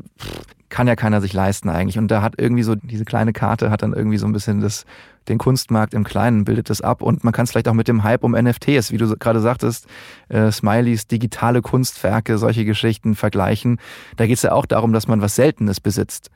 kann 0.69 0.87
ja 0.87 0.97
keiner 0.97 1.21
sich 1.21 1.33
leisten 1.33 1.69
eigentlich. 1.69 1.99
Und 1.99 2.09
da 2.09 2.23
hat 2.23 2.35
irgendwie 2.39 2.63
so, 2.63 2.75
diese 2.75 3.05
kleine 3.05 3.33
Karte 3.33 3.71
hat 3.71 3.83
dann 3.83 3.93
irgendwie 3.93 4.19
so 4.19 4.27
ein 4.27 4.33
bisschen 4.33 4.61
das 4.61 4.85
den 5.29 5.39
Kunstmarkt 5.39 5.95
im 5.95 6.05
Kleinen 6.05 6.45
bildet 6.45 6.69
es 6.71 6.81
ab 6.81 7.03
und 7.03 7.25
man 7.25 7.33
kann 7.33 7.45
es 7.45 7.51
vielleicht 7.51 7.69
auch 7.69 7.75
mit 7.75 7.89
dem 7.89 8.05
Hype 8.05 8.25
um 8.25 8.33
NFTs, 8.33 8.93
wie 8.93 8.99
du 8.99 9.17
gerade 9.17 9.41
sagtest, 9.41 9.87
äh, 10.29 10.51
Smileys, 10.51 11.07
digitale 11.07 11.63
Kunstwerke, 11.63 12.37
solche 12.39 12.65
Geschichten 12.65 13.15
vergleichen. 13.15 13.79
Da 14.17 14.27
geht 14.27 14.37
es 14.37 14.43
ja 14.43 14.53
auch 14.53 14.67
darum, 14.67 14.93
dass 14.93 15.09
man 15.09 15.23
was 15.23 15.35
Seltenes 15.35 15.81
besitzt 15.81 16.31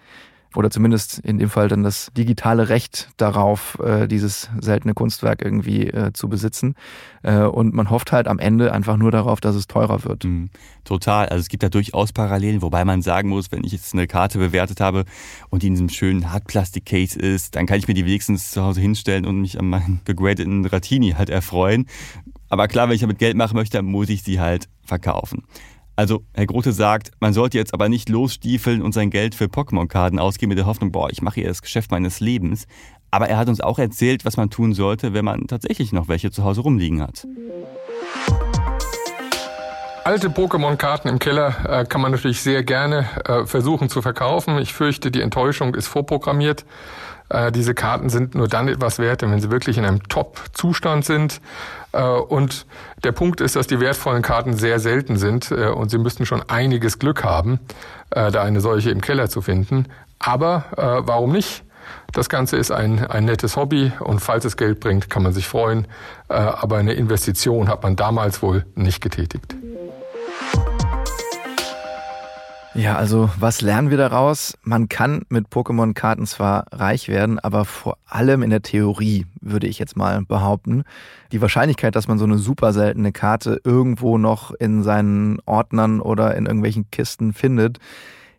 oder 0.55 0.71
zumindest 0.71 1.19
in 1.19 1.39
dem 1.39 1.51
Fall 1.51 1.69
dann 1.69 1.83
das 1.83 2.11
digitale 2.17 2.69
Recht 2.69 3.11
darauf, 3.17 3.79
äh, 3.81 4.09
dieses 4.09 4.49
seltene 4.61 4.95
Kunstwerk 4.95 5.43
irgendwie 5.43 5.89
äh, 5.89 6.13
zu 6.13 6.29
besitzen. 6.29 6.75
Äh, 7.23 7.43
und 7.43 7.75
man 7.75 7.91
hofft 7.91 8.13
halt 8.13 8.29
am 8.29 8.39
Ende 8.39 8.73
einfach 8.73 8.97
nur 8.97 9.11
darauf, 9.11 9.41
dass 9.41 9.55
es 9.55 9.67
teurer 9.67 10.05
wird. 10.05 10.25
Mhm, 10.25 10.51
total. 10.85 11.29
Also 11.29 11.41
es 11.41 11.49
gibt 11.49 11.63
da 11.63 11.69
durchaus 11.69 12.13
Parallelen, 12.13 12.63
wobei 12.63 12.85
man 12.85 13.03
sagen 13.03 13.29
muss, 13.29 13.53
wenn 13.53 13.65
ich 13.65 13.73
jetzt 13.73 13.93
eine 13.93 14.07
Karte 14.07 14.39
bewertet 14.39 14.81
habe 14.81 15.05
und 15.51 15.63
die 15.63 15.69
in 15.69 15.75
diesem 15.75 15.91
schönen 15.91 16.33
Hartplastik-Case 16.33 17.19
ist, 17.19 17.55
dann 17.55 17.67
kann 17.67 17.79
ich 17.79 17.89
mir 17.89 17.95
die 17.95 18.07
wenigstens 18.07 18.51
zu 18.51 18.63
Hause 18.63 18.81
hinstellen 18.81 19.27
und 19.27 19.41
mich 19.41 19.59
an 19.59 19.67
meinen 19.67 20.01
gegradeten 20.05 20.65
Ratini 20.65 21.13
halt 21.13 21.31
erfreuen. 21.31 21.87
Aber 22.49 22.69
klar, 22.69 22.89
wenn 22.89 22.95
ich 22.95 23.03
damit 23.03 23.19
Geld 23.19 23.37
machen 23.37 23.57
möchte, 23.57 23.77
dann 23.77 23.87
muss 23.87 24.09
ich 24.09 24.23
sie 24.23 24.41
halt 24.41 24.69
verkaufen. 24.83 25.45
Also, 25.99 26.23
Herr 26.33 26.47
Grote 26.47 26.71
sagt, 26.71 27.11
man 27.19 27.33
sollte 27.33 27.59
jetzt 27.59 27.75
aber 27.75 27.89
nicht 27.89 28.09
losstiefeln 28.09 28.83
und 28.83 28.93
sein 28.93 29.11
Geld 29.11 29.35
für 29.35 29.47
Pokémon-Karten 29.47 30.21
ausgeben 30.21 30.51
mit 30.51 30.59
der 30.59 30.65
Hoffnung, 30.65 30.93
boah, 30.93 31.11
ich 31.11 31.23
mache 31.23 31.41
hier 31.41 31.49
das 31.49 31.61
Geschäft 31.61 31.91
meines 31.91 32.21
Lebens. 32.21 32.69
Aber 33.11 33.29
er 33.29 33.37
hat 33.37 33.49
uns 33.49 33.61
auch 33.61 33.81
erzählt, 33.81 34.25
was 34.25 34.37
man 34.37 34.49
tun 34.49 34.75
sollte, 34.75 35.13
wenn 35.13 35.25
man 35.25 35.49
tatsächlich 35.49 35.93
noch 35.93 36.07
welche 36.07 36.31
zu 36.31 36.45
Hause 36.45 36.61
rumliegen 36.61 37.03
hat. 37.03 37.27
Alte 40.05 40.29
Pokémon-Karten 40.29 41.09
im 41.09 41.19
Keller 41.19 41.81
äh, 41.81 41.85
kann 41.85 42.01
man 42.01 42.13
natürlich 42.13 42.43
sehr 42.43 42.63
gerne 42.63 43.09
äh, 43.25 43.45
versuchen 43.45 43.89
zu 43.89 44.01
verkaufen. 44.01 44.57
Ich 44.59 44.73
fürchte, 44.73 45.11
die 45.11 45.21
Enttäuschung 45.21 45.75
ist 45.75 45.89
vorprogrammiert. 45.89 46.65
Äh, 47.29 47.53
diese 47.53 47.75
Karten 47.75 48.09
sind 48.09 48.35
nur 48.35 48.49
dann 48.49 48.69
etwas 48.69 48.99
wert, 48.99 49.23
wenn 49.23 49.41
sie 49.41 49.51
wirklich 49.51 49.79
in 49.79 49.85
einem 49.85 50.03
Top-Zustand 50.09 51.05
sind. 51.05 51.41
Äh, 51.93 52.03
und 52.03 52.67
der 53.05 53.13
Punkt 53.13 53.41
ist, 53.41 53.57
dass 53.57 53.67
die 53.67 53.81
wertvollen 53.81 54.23
Karten 54.23 54.55
sehr 54.55 54.81
selten 54.81 55.17
sind 55.17 55.51
äh, 55.51 55.69
und 55.69 55.91
sie 55.91 55.99
müssten 55.99 56.27
schon 56.27 56.43
einiges 56.49 56.99
Glück 56.99 57.25
haben, 57.25 57.61
äh, 58.11 58.31
da 58.31 58.43
eine 58.43 58.61
solche 58.61 58.91
im 58.91 59.01
Keller 59.01 59.29
zu 59.29 59.41
finden. 59.41 59.87
Aber 60.21 60.65
warum 60.75 61.31
nicht? 61.31 61.63
Das 62.13 62.29
Ganze 62.29 62.57
ist 62.57 62.73
ein, 62.73 63.07
ein 63.07 63.25
nettes 63.25 63.57
Hobby 63.57 63.93
und 64.01 64.19
falls 64.19 64.45
es 64.45 64.57
Geld 64.57 64.81
bringt, 64.81 65.11
kann 65.11 65.23
man 65.23 65.33
sich 65.33 65.47
freuen. 65.47 65.87
Aber 66.27 66.79
eine 66.79 66.95
Investition 66.95 67.69
hat 67.69 67.85
man 67.85 67.95
damals 67.95 68.43
wohl 68.43 68.67
nicht 68.75 69.01
getätigt. 69.01 69.55
Ja, 72.79 72.95
also 72.95 73.29
was 73.41 73.61
lernen 73.61 73.91
wir 73.91 73.97
daraus? 73.97 74.57
Man 74.63 74.89
kann 74.89 75.23
mit 75.31 75.49
Pokémon-Karten 75.49 76.27
zwar 76.27 76.67
reich 76.71 77.09
werden, 77.09 77.41
aber 77.41 77.65
vor 77.65 77.99
allem 78.07 78.41
in 78.41 78.51
der 78.51 78.63
Theorie, 78.63 79.27
würde 79.41 79.67
ich 79.67 79.81
jetzt 79.81 79.97
mal 79.97 80.23
behaupten. 80.23 80.85
Die 81.33 81.41
Wahrscheinlichkeit, 81.41 81.97
dass 81.97 82.07
man 82.07 82.21
so 82.21 82.25
eine 82.25 82.39
super 82.39 82.73
seltene 82.73 83.11
Karte 83.11 83.61
irgendwo 83.65 84.17
noch 84.17 84.53
in 84.53 84.85
seinen 84.85 85.41
Ordnern 85.45 86.01
oder 86.01 86.37
in 86.37 86.47
irgendwelchen 86.47 86.89
Kisten 86.93 87.33
findet, 87.33 87.81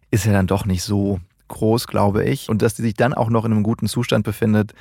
ist 0.09 0.25
ja 0.25 0.31
dann 0.31 0.47
doch 0.47 0.65
nicht 0.65 0.83
so 0.83 1.19
groß, 1.49 1.87
glaube 1.87 2.23
ich. 2.23 2.47
Und 2.47 2.61
dass 2.61 2.75
die 2.75 2.81
sich 2.83 2.93
dann 2.93 3.13
auch 3.13 3.29
noch 3.29 3.43
in 3.43 3.51
einem 3.51 3.63
guten 3.63 3.87
Zustand 3.87 4.23
befindet, 4.23 4.71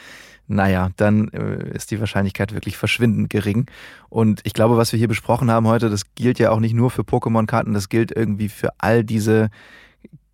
naja, 0.48 0.90
dann 0.96 1.28
äh, 1.28 1.70
ist 1.74 1.90
die 1.90 2.00
Wahrscheinlichkeit 2.00 2.54
wirklich 2.54 2.76
verschwindend 2.76 3.30
gering. 3.30 3.66
Und 4.08 4.40
ich 4.44 4.54
glaube, 4.54 4.76
was 4.76 4.92
wir 4.92 4.98
hier 4.98 5.08
besprochen 5.08 5.50
haben 5.50 5.66
heute, 5.66 5.90
das 5.90 6.14
gilt 6.14 6.38
ja 6.38 6.50
auch 6.50 6.60
nicht 6.60 6.74
nur 6.74 6.90
für 6.90 7.02
Pokémon-Karten, 7.02 7.74
das 7.74 7.88
gilt 7.88 8.10
irgendwie 8.10 8.48
für 8.48 8.70
all 8.78 9.04
diese 9.04 9.50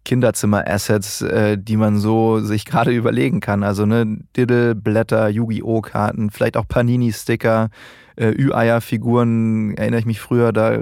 Kinderzimmer-Assets, 0.05 1.23
äh, 1.23 1.59
die 1.59 1.77
man 1.77 1.99
so 1.99 2.41
sich 2.41 2.65
gerade 2.65 2.93
überlegen 2.93 3.41
kann. 3.41 3.65
Also 3.65 3.87
ne, 3.87 4.19
Diddle, 4.37 4.75
Blätter, 4.75 5.29
Yu-Gi-Oh! 5.29 5.81
Karten, 5.81 6.31
vielleicht 6.31 6.57
auch 6.57 6.69
Panini-Sticker, 6.69 7.71
äh, 8.17 8.31
Ü-Eier-Figuren, 8.31 9.77
erinnere 9.77 10.01
ich 10.01 10.07
mich 10.07 10.21
früher, 10.21 10.53
da 10.53 10.81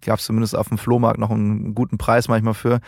gab 0.00 0.18
es 0.18 0.24
zumindest 0.24 0.56
auf 0.56 0.68
dem 0.68 0.78
Flohmarkt 0.78 1.18
noch 1.18 1.30
einen 1.30 1.74
guten 1.74 1.98
Preis 1.98 2.28
manchmal 2.28 2.54
für. 2.54 2.80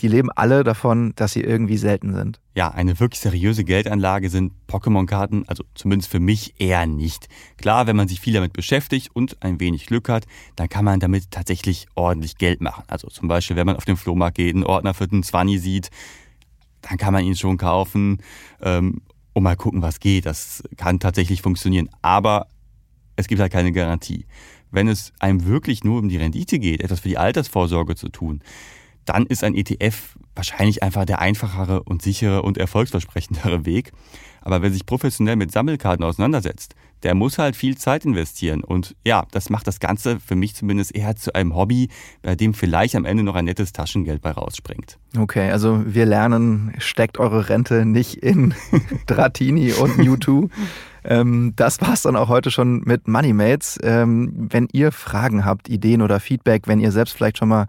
Die 0.00 0.08
leben 0.08 0.30
alle 0.30 0.64
davon, 0.64 1.12
dass 1.16 1.32
sie 1.32 1.40
irgendwie 1.40 1.76
selten 1.76 2.14
sind. 2.14 2.40
Ja, 2.54 2.70
eine 2.70 3.00
wirklich 3.00 3.20
seriöse 3.20 3.64
Geldanlage 3.64 4.30
sind 4.30 4.52
Pokémon-Karten, 4.68 5.44
also 5.48 5.64
zumindest 5.74 6.10
für 6.10 6.20
mich 6.20 6.54
eher 6.58 6.86
nicht. 6.86 7.28
Klar, 7.56 7.86
wenn 7.86 7.96
man 7.96 8.06
sich 8.06 8.20
viel 8.20 8.34
damit 8.34 8.52
beschäftigt 8.52 9.10
und 9.12 9.42
ein 9.42 9.58
wenig 9.58 9.86
Glück 9.86 10.08
hat, 10.08 10.26
dann 10.54 10.68
kann 10.68 10.84
man 10.84 11.00
damit 11.00 11.30
tatsächlich 11.30 11.86
ordentlich 11.94 12.38
Geld 12.38 12.60
machen. 12.60 12.84
Also 12.86 13.08
zum 13.08 13.26
Beispiel, 13.28 13.56
wenn 13.56 13.66
man 13.66 13.76
auf 13.76 13.84
dem 13.84 13.96
Flohmarkt 13.96 14.36
geht, 14.36 14.54
einen 14.54 14.64
Ordner 14.64 14.94
für 14.94 15.08
den 15.08 15.24
Zwanni 15.24 15.58
sieht, 15.58 15.90
dann 16.82 16.98
kann 16.98 17.12
man 17.12 17.24
ihn 17.24 17.36
schon 17.36 17.56
kaufen 17.56 18.18
ähm, 18.60 19.00
und 19.32 19.42
mal 19.42 19.56
gucken, 19.56 19.82
was 19.82 20.00
geht. 20.00 20.26
Das 20.26 20.62
kann 20.76 21.00
tatsächlich 21.00 21.42
funktionieren. 21.42 21.88
Aber 22.02 22.46
es 23.16 23.28
gibt 23.28 23.40
halt 23.40 23.52
keine 23.52 23.72
Garantie. 23.72 24.26
Wenn 24.70 24.88
es 24.88 25.12
einem 25.20 25.46
wirklich 25.46 25.84
nur 25.84 25.98
um 25.98 26.08
die 26.08 26.16
Rendite 26.16 26.58
geht, 26.58 26.82
etwas 26.82 27.00
für 27.00 27.08
die 27.08 27.18
Altersvorsorge 27.18 27.94
zu 27.94 28.08
tun, 28.08 28.42
dann 29.04 29.26
ist 29.26 29.44
ein 29.44 29.54
ETF 29.54 30.16
wahrscheinlich 30.34 30.82
einfach 30.82 31.04
der 31.04 31.20
einfachere 31.20 31.82
und 31.84 32.02
sichere 32.02 32.42
und 32.42 32.58
erfolgsversprechendere 32.58 33.64
Weg. 33.66 33.92
Aber 34.40 34.60
wer 34.60 34.70
sich 34.70 34.84
professionell 34.84 35.36
mit 35.36 35.52
Sammelkarten 35.52 36.04
auseinandersetzt, 36.04 36.74
der 37.02 37.14
muss 37.14 37.38
halt 37.38 37.56
viel 37.56 37.78
Zeit 37.78 38.04
investieren. 38.04 38.62
Und 38.62 38.94
ja, 39.04 39.26
das 39.30 39.48
macht 39.48 39.66
das 39.66 39.80
Ganze 39.80 40.20
für 40.20 40.36
mich 40.36 40.54
zumindest 40.54 40.94
eher 40.94 41.16
zu 41.16 41.34
einem 41.34 41.54
Hobby, 41.54 41.88
bei 42.22 42.34
dem 42.34 42.52
vielleicht 42.52 42.94
am 42.94 43.04
Ende 43.04 43.22
noch 43.22 43.36
ein 43.36 43.46
nettes 43.46 43.72
Taschengeld 43.72 44.20
bei 44.20 44.32
rausspringt. 44.32 44.98
Okay, 45.16 45.50
also 45.50 45.82
wir 45.86 46.04
lernen, 46.04 46.74
steckt 46.78 47.18
eure 47.18 47.48
Rente 47.48 47.86
nicht 47.86 48.16
in 48.16 48.54
Dratini 49.06 49.72
und 49.72 49.98
Mewtwo. 49.98 50.50
Ähm, 51.04 51.52
das 51.56 51.80
war's 51.80 52.02
dann 52.02 52.16
auch 52.16 52.28
heute 52.28 52.50
schon 52.50 52.80
mit 52.84 53.08
Moneymates. 53.08 53.78
Ähm, 53.82 54.32
wenn 54.36 54.68
ihr 54.72 54.90
Fragen 54.92 55.44
habt, 55.44 55.68
Ideen 55.68 56.02
oder 56.02 56.20
Feedback, 56.20 56.66
wenn 56.66 56.80
ihr 56.80 56.92
selbst 56.92 57.14
vielleicht 57.14 57.38
schon 57.38 57.48
mal 57.48 57.66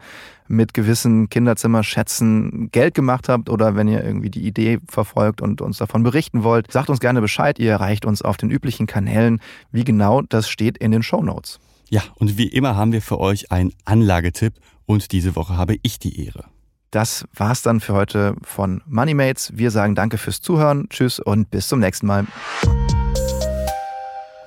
mit 0.47 0.73
gewissen 0.73 1.29
Kinderzimmerschätzen 1.29 2.69
Geld 2.71 2.93
gemacht 2.93 3.29
habt 3.29 3.49
oder 3.49 3.75
wenn 3.75 3.87
ihr 3.87 4.03
irgendwie 4.03 4.29
die 4.29 4.45
Idee 4.45 4.79
verfolgt 4.87 5.41
und 5.41 5.61
uns 5.61 5.77
davon 5.77 6.03
berichten 6.03 6.43
wollt, 6.43 6.71
sagt 6.71 6.89
uns 6.89 6.99
gerne 6.99 7.21
Bescheid. 7.21 7.59
Ihr 7.59 7.71
erreicht 7.71 8.05
uns 8.05 8.21
auf 8.21 8.37
den 8.37 8.49
üblichen 8.49 8.87
Kanälen. 8.87 9.41
Wie 9.71 9.83
genau, 9.83 10.21
das 10.21 10.47
steht 10.49 10.77
in 10.77 10.91
den 10.91 11.03
Show 11.03 11.21
Notes. 11.21 11.59
Ja, 11.89 12.01
und 12.15 12.37
wie 12.37 12.47
immer 12.47 12.75
haben 12.75 12.91
wir 12.91 13.01
für 13.01 13.19
euch 13.19 13.51
einen 13.51 13.73
Anlagetipp 13.85 14.53
und 14.85 15.11
diese 15.11 15.35
Woche 15.35 15.57
habe 15.57 15.77
ich 15.81 15.99
die 15.99 16.25
Ehre. 16.25 16.45
Das 16.91 17.25
war's 17.33 17.61
dann 17.61 17.81
für 17.81 17.93
heute 17.93 18.35
von 18.43 18.81
Moneymates. 18.85 19.51
Wir 19.55 19.69
sagen 19.69 19.95
danke 19.95 20.17
fürs 20.17 20.41
Zuhören. 20.41 20.87
Tschüss 20.89 21.19
und 21.19 21.51
bis 21.51 21.67
zum 21.67 21.79
nächsten 21.79 22.07
Mal. 22.07 22.25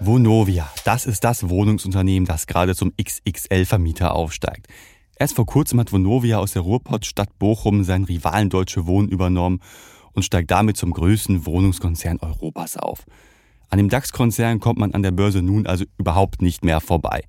Vonovia, 0.01 0.71
das 0.85 1.07
ist 1.07 1.25
das 1.25 1.49
Wohnungsunternehmen, 1.49 2.25
das 2.25 2.47
gerade 2.47 2.77
zum 2.77 2.93
XXL-Vermieter 3.03 4.15
aufsteigt. 4.15 4.69
Erst 5.19 5.35
vor 5.35 5.45
kurzem 5.45 5.81
hat 5.81 5.93
Vonovia 5.93 6.39
aus 6.39 6.53
der 6.53 6.63
Ruhrpottstadt 6.63 7.37
Bochum 7.41 7.83
seinen 7.83 8.05
Rivalen 8.05 8.49
Deutsche 8.49 8.87
Wohnen 8.87 9.09
übernommen 9.09 9.61
und 10.13 10.23
steigt 10.23 10.53
damit 10.53 10.77
zum 10.77 10.93
größten 10.93 11.47
Wohnungskonzern 11.47 12.21
Europas 12.21 12.77
auf. 12.77 13.05
An 13.71 13.79
dem 13.79 13.89
DAX-Konzern 13.89 14.61
kommt 14.61 14.79
man 14.79 14.95
an 14.95 15.03
der 15.03 15.11
Börse 15.11 15.43
nun 15.43 15.67
also 15.67 15.85
überhaupt 15.99 16.43
nicht 16.43 16.65
mehr 16.65 16.81
vorbei. 16.81 17.25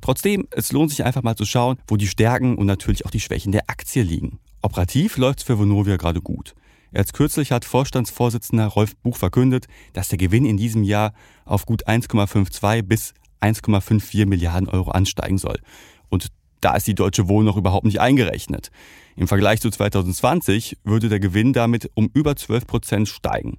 Trotzdem, 0.00 0.48
es 0.50 0.72
lohnt 0.72 0.90
sich 0.90 1.04
einfach 1.04 1.22
mal 1.22 1.36
zu 1.36 1.44
schauen, 1.44 1.76
wo 1.86 1.98
die 1.98 2.08
Stärken 2.08 2.56
und 2.56 2.66
natürlich 2.66 3.04
auch 3.04 3.10
die 3.10 3.20
Schwächen 3.20 3.52
der 3.52 3.68
Aktie 3.68 4.02
liegen. 4.02 4.38
Operativ 4.62 5.18
läuft 5.18 5.40
es 5.40 5.44
für 5.44 5.58
Vonovia 5.58 5.98
gerade 5.98 6.22
gut. 6.22 6.54
Erst 6.94 7.12
kürzlich 7.12 7.50
hat 7.50 7.64
Vorstandsvorsitzender 7.64 8.68
Rolf 8.68 8.96
Buch 8.96 9.16
verkündet, 9.16 9.66
dass 9.92 10.08
der 10.08 10.18
Gewinn 10.18 10.46
in 10.46 10.56
diesem 10.56 10.84
Jahr 10.84 11.12
auf 11.44 11.66
gut 11.66 11.88
1,52 11.88 12.82
bis 12.82 13.14
1,54 13.40 14.26
Milliarden 14.26 14.68
Euro 14.68 14.92
ansteigen 14.92 15.36
soll. 15.36 15.58
Und 16.08 16.28
da 16.60 16.76
ist 16.76 16.86
die 16.86 16.94
Deutsche 16.94 17.26
Wohnen 17.26 17.46
noch 17.46 17.56
überhaupt 17.56 17.84
nicht 17.84 18.00
eingerechnet. 18.00 18.70
Im 19.16 19.26
Vergleich 19.26 19.60
zu 19.60 19.70
2020 19.70 20.78
würde 20.84 21.08
der 21.08 21.18
Gewinn 21.18 21.52
damit 21.52 21.90
um 21.94 22.08
über 22.14 22.36
12 22.36 22.66
Prozent 22.66 23.08
steigen. 23.08 23.58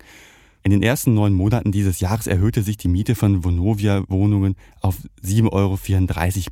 In 0.66 0.72
den 0.72 0.82
ersten 0.82 1.14
neun 1.14 1.34
Monaten 1.34 1.72
dieses 1.72 2.00
Jahres 2.00 2.26
erhöhte 2.26 2.64
sich 2.64 2.76
die 2.76 2.88
Miete 2.88 3.14
von 3.14 3.44
Vonovia-Wohnungen 3.44 4.56
auf 4.82 4.96
7,34 5.24 5.52
Euro 5.52 5.78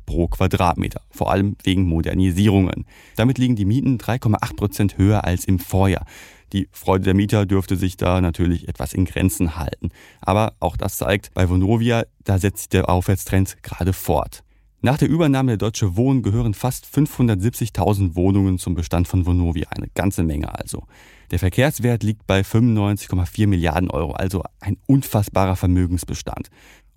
pro 0.06 0.28
Quadratmeter, 0.28 1.00
vor 1.10 1.32
allem 1.32 1.56
wegen 1.64 1.82
Modernisierungen. 1.82 2.86
Damit 3.16 3.38
liegen 3.38 3.56
die 3.56 3.64
Mieten 3.64 3.98
3,8 3.98 4.54
Prozent 4.54 4.98
höher 4.98 5.24
als 5.24 5.46
im 5.46 5.58
Vorjahr. 5.58 6.06
Die 6.52 6.68
Freude 6.70 7.06
der 7.06 7.14
Mieter 7.14 7.44
dürfte 7.44 7.74
sich 7.74 7.96
da 7.96 8.20
natürlich 8.20 8.68
etwas 8.68 8.94
in 8.94 9.04
Grenzen 9.04 9.56
halten. 9.56 9.88
Aber 10.20 10.52
auch 10.60 10.76
das 10.76 10.96
zeigt, 10.96 11.34
bei 11.34 11.50
Vonovia, 11.50 12.04
da 12.22 12.38
setzt 12.38 12.58
sich 12.58 12.68
der 12.68 12.88
Aufwärtstrend 12.88 13.64
gerade 13.64 13.92
fort. 13.92 14.44
Nach 14.84 14.98
der 14.98 15.08
Übernahme 15.08 15.52
der 15.52 15.56
Deutsche 15.56 15.96
Wohnen 15.96 16.20
gehören 16.20 16.52
fast 16.52 16.84
570.000 16.84 18.16
Wohnungen 18.16 18.58
zum 18.58 18.74
Bestand 18.74 19.08
von 19.08 19.24
Vonovia, 19.24 19.68
eine 19.70 19.88
ganze 19.94 20.22
Menge 20.22 20.58
also. 20.58 20.82
Der 21.30 21.38
Verkehrswert 21.38 22.02
liegt 22.02 22.26
bei 22.26 22.42
95,4 22.42 23.46
Milliarden 23.46 23.90
Euro, 23.90 24.12
also 24.12 24.44
ein 24.60 24.76
unfassbarer 24.86 25.56
Vermögensbestand. 25.56 26.48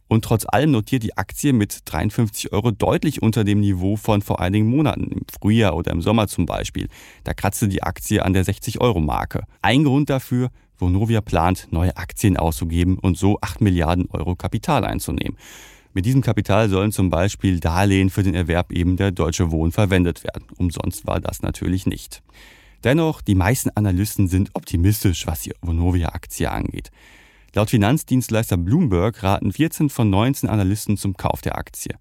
Und 0.10 0.26
trotz 0.26 0.46
allem 0.46 0.72
notiert 0.72 1.04
die 1.04 1.16
Aktie 1.16 1.54
mit 1.54 1.80
53 1.86 2.52
Euro 2.52 2.72
deutlich 2.72 3.22
unter 3.22 3.46
dem 3.46 3.62
Niveau 3.62 3.96
von 3.96 4.22
vor 4.22 4.42
einigen 4.42 4.68
Monaten, 4.68 5.06
im 5.06 5.22
Frühjahr 5.32 5.74
oder 5.74 5.92
im 5.92 6.02
Sommer 6.02 6.28
zum 6.28 6.46
Beispiel. 6.46 6.90
Da 7.24 7.34
kratzte 7.34 7.70
die 7.70 7.84
Aktie 7.84 8.22
an 8.22 8.34
der 8.34 8.44
60-Euro-Marke. 8.44 9.44
Ein 9.62 9.86
Grund 9.86 10.10
dafür, 10.10 10.50
Vonovia 10.78 11.22
plant, 11.22 11.70
neue 11.72 11.96
Aktien 11.96 12.36
auszugeben 12.36 13.00
und 13.00 13.18
so 13.18 13.38
8 13.40 13.62
Milliarden 13.62 14.10
Euro 14.10 14.36
Kapital 14.36 14.84
einzunehmen. 14.84 15.38
Mit 15.98 16.06
diesem 16.06 16.22
Kapital 16.22 16.70
sollen 16.70 16.92
zum 16.92 17.10
Beispiel 17.10 17.60
Darlehen 17.60 18.12
für 18.12 18.22
den 18.22 18.36
Erwerb 18.36 18.72
eben 18.72 18.98
der 18.98 19.10
Deutsche 19.10 19.50
Wohnen 19.50 19.72
verwendet 19.72 20.24
werden. 20.24 20.46
Umsonst 20.56 21.08
war 21.08 21.20
das 21.20 21.42
natürlich 21.42 21.88
nicht. 21.88 22.22
Dennoch, 22.84 23.20
die 23.24 23.34
meisten 23.34 23.72
Analysten 23.72 24.28
sind 24.28 24.52
optimistisch, 24.54 25.26
was 25.26 25.42
die 25.42 25.56
Vonovia-Aktie 25.60 26.52
angeht. 26.52 26.92
Laut 27.56 27.72
Finanzdienstleister 27.72 28.58
Bloomberg 28.58 29.24
raten 29.24 29.52
14 29.52 29.90
von 29.90 30.12
19 30.12 30.48
Analysten 30.48 30.98
zum 30.98 31.18
Kauf 31.18 31.42
der 31.42 31.58
Aktie. 31.58 31.96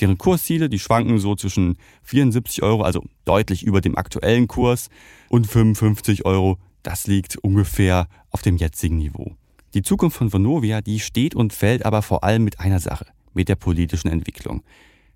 Deren 0.00 0.16
Kursziele, 0.16 0.70
die 0.70 0.78
schwanken 0.78 1.18
so 1.18 1.36
zwischen 1.36 1.76
74 2.04 2.62
Euro, 2.62 2.84
also 2.84 3.04
deutlich 3.26 3.64
über 3.64 3.82
dem 3.82 3.98
aktuellen 3.98 4.48
Kurs, 4.48 4.88
und 5.28 5.46
55 5.46 6.24
Euro. 6.24 6.56
Das 6.82 7.06
liegt 7.06 7.36
ungefähr 7.36 8.08
auf 8.30 8.40
dem 8.40 8.56
jetzigen 8.56 8.96
Niveau. 8.96 9.36
Die 9.74 9.82
Zukunft 9.82 10.16
von 10.16 10.32
Vonovia, 10.32 10.80
die 10.80 11.00
steht 11.00 11.34
und 11.34 11.52
fällt 11.52 11.84
aber 11.84 12.00
vor 12.00 12.24
allem 12.24 12.44
mit 12.44 12.60
einer 12.60 12.80
Sache, 12.80 13.04
mit 13.36 13.48
der 13.48 13.54
politischen 13.54 14.08
Entwicklung. 14.08 14.62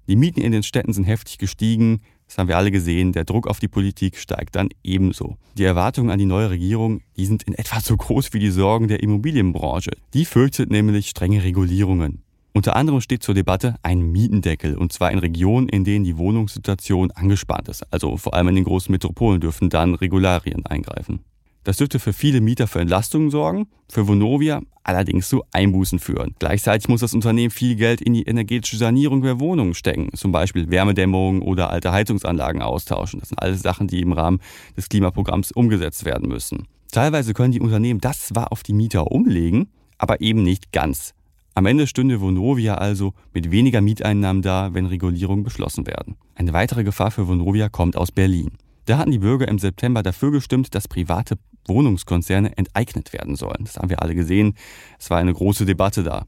Die 0.07 0.17
Mieten 0.17 0.41
in 0.41 0.53
den 0.53 0.63
Städten 0.63 0.93
sind 0.93 1.05
heftig 1.05 1.39
gestiegen, 1.39 2.01
das 2.27 2.39
haben 2.39 2.49
wir 2.49 2.57
alle 2.57 2.71
gesehen. 2.71 3.13
Der 3.13 3.25
Druck 3.25 3.49
auf 3.49 3.59
die 3.59 3.67
Politik 3.67 4.17
steigt 4.17 4.55
dann 4.55 4.69
ebenso. 4.85 5.37
Die 5.59 5.65
Erwartungen 5.65 6.11
an 6.11 6.19
die 6.21 6.27
neue 6.27 6.51
Regierung, 6.51 7.01
die 7.17 7.27
sind 7.27 7.43
in 7.43 7.55
etwa 7.55 7.81
so 7.81 7.97
groß 7.97 8.33
wie 8.33 8.39
die 8.39 8.51
Sorgen 8.51 8.87
der 8.87 9.03
Immobilienbranche. 9.03 9.91
Die 10.15 10.25
fürchtet 10.25 10.71
nämlich 10.71 11.09
strenge 11.09 11.43
Regulierungen. 11.43 12.23
Unter 12.53 12.77
anderem 12.77 13.01
steht 13.01 13.25
zur 13.25 13.35
Debatte 13.35 13.77
ein 13.83 14.13
Mietendeckel, 14.13 14.77
und 14.77 14.93
zwar 14.93 15.11
in 15.11 15.19
Regionen, 15.19 15.69
in 15.69 15.85
denen 15.85 16.05
die 16.05 16.19
Wohnungssituation 16.19 17.11
angespannt 17.11 17.69
ist. 17.69 17.83
Also 17.93 18.17
vor 18.17 18.35
allem 18.35 18.49
in 18.49 18.57
den 18.57 18.65
großen 18.65 18.93
Metropolen 18.93 19.41
dürfen 19.41 19.69
dann 19.69 19.95
Regularien 19.95 20.67
eingreifen. 20.67 21.21
Das 21.65 21.77
dürfte 21.77 21.99
für 21.99 22.13
viele 22.13 22.41
Mieter 22.41 22.67
für 22.67 22.81
Entlastungen 22.81 23.31
sorgen, 23.31 23.67
für 23.89 24.09
Vonovia 24.09 24.63
allerdings 24.91 25.29
zu 25.29 25.43
Einbußen 25.53 25.99
führen. 25.99 26.35
Gleichzeitig 26.39 26.89
muss 26.89 27.01
das 27.01 27.15
Unternehmen 27.15 27.51
viel 27.51 27.77
Geld 27.77 28.01
in 28.01 28.13
die 28.13 28.25
energetische 28.25 28.77
Sanierung 28.77 29.23
der 29.23 29.41
Wohnungen 29.41 29.75
stecken, 29.75 30.11
zum 30.15 30.33
Beispiel 30.33 30.71
Wärmedämmung 30.71 31.43
oder 31.43 31.71
alte 31.71 31.93
Heizungsanlagen 31.93 32.61
austauschen. 32.61 33.21
Das 33.21 33.29
sind 33.29 33.41
alles 33.41 33.63
Sachen, 33.63 33.87
die 33.87 34.01
im 34.01 34.13
Rahmen 34.13 34.41
des 34.77 34.89
Klimaprogramms 34.89 35.53
umgesetzt 35.53 36.05
werden 36.05 36.29
müssen. 36.29 36.67
Teilweise 36.91 37.35
können 37.35 37.53
die 37.53 37.61
Unternehmen 37.61 38.01
das 38.01 38.27
zwar 38.27 38.53
auf 38.53 38.63
die 38.63 38.73
Mieter 38.73 39.13
umlegen, 39.13 39.69
aber 39.97 40.21
eben 40.21 40.43
nicht 40.43 40.73
ganz. 40.73 41.15
Am 41.55 41.67
Ende 41.67 41.87
stünde 41.87 42.21
Vonovia 42.21 42.75
also 42.75 43.13
mit 43.33 43.51
weniger 43.51 43.81
Mieteinnahmen 43.81 44.43
da, 44.43 44.73
wenn 44.73 44.87
Regulierungen 44.87 45.45
beschlossen 45.45 45.87
werden. 45.87 46.17
Eine 46.35 46.53
weitere 46.53 46.85
Gefahr 46.85 47.11
für 47.11 47.29
Vonovia 47.29 47.69
kommt 47.69 47.97
aus 47.97 48.13
Berlin. 48.13 48.53
Da 48.91 48.99
hatten 48.99 49.13
die 49.13 49.21
Bürger 49.21 49.47
im 49.47 49.61
September 49.61 50.03
dafür 50.03 50.33
gestimmt, 50.33 50.75
dass 50.75 50.89
private 50.89 51.39
Wohnungskonzerne 51.69 52.59
enteignet 52.59 53.13
werden 53.13 53.37
sollen. 53.37 53.61
Das 53.61 53.77
haben 53.77 53.89
wir 53.89 54.03
alle 54.03 54.17
gesehen. 54.17 54.55
Es 54.99 55.11
war 55.11 55.19
eine 55.19 55.33
große 55.33 55.65
Debatte 55.65 56.03
da. 56.03 56.27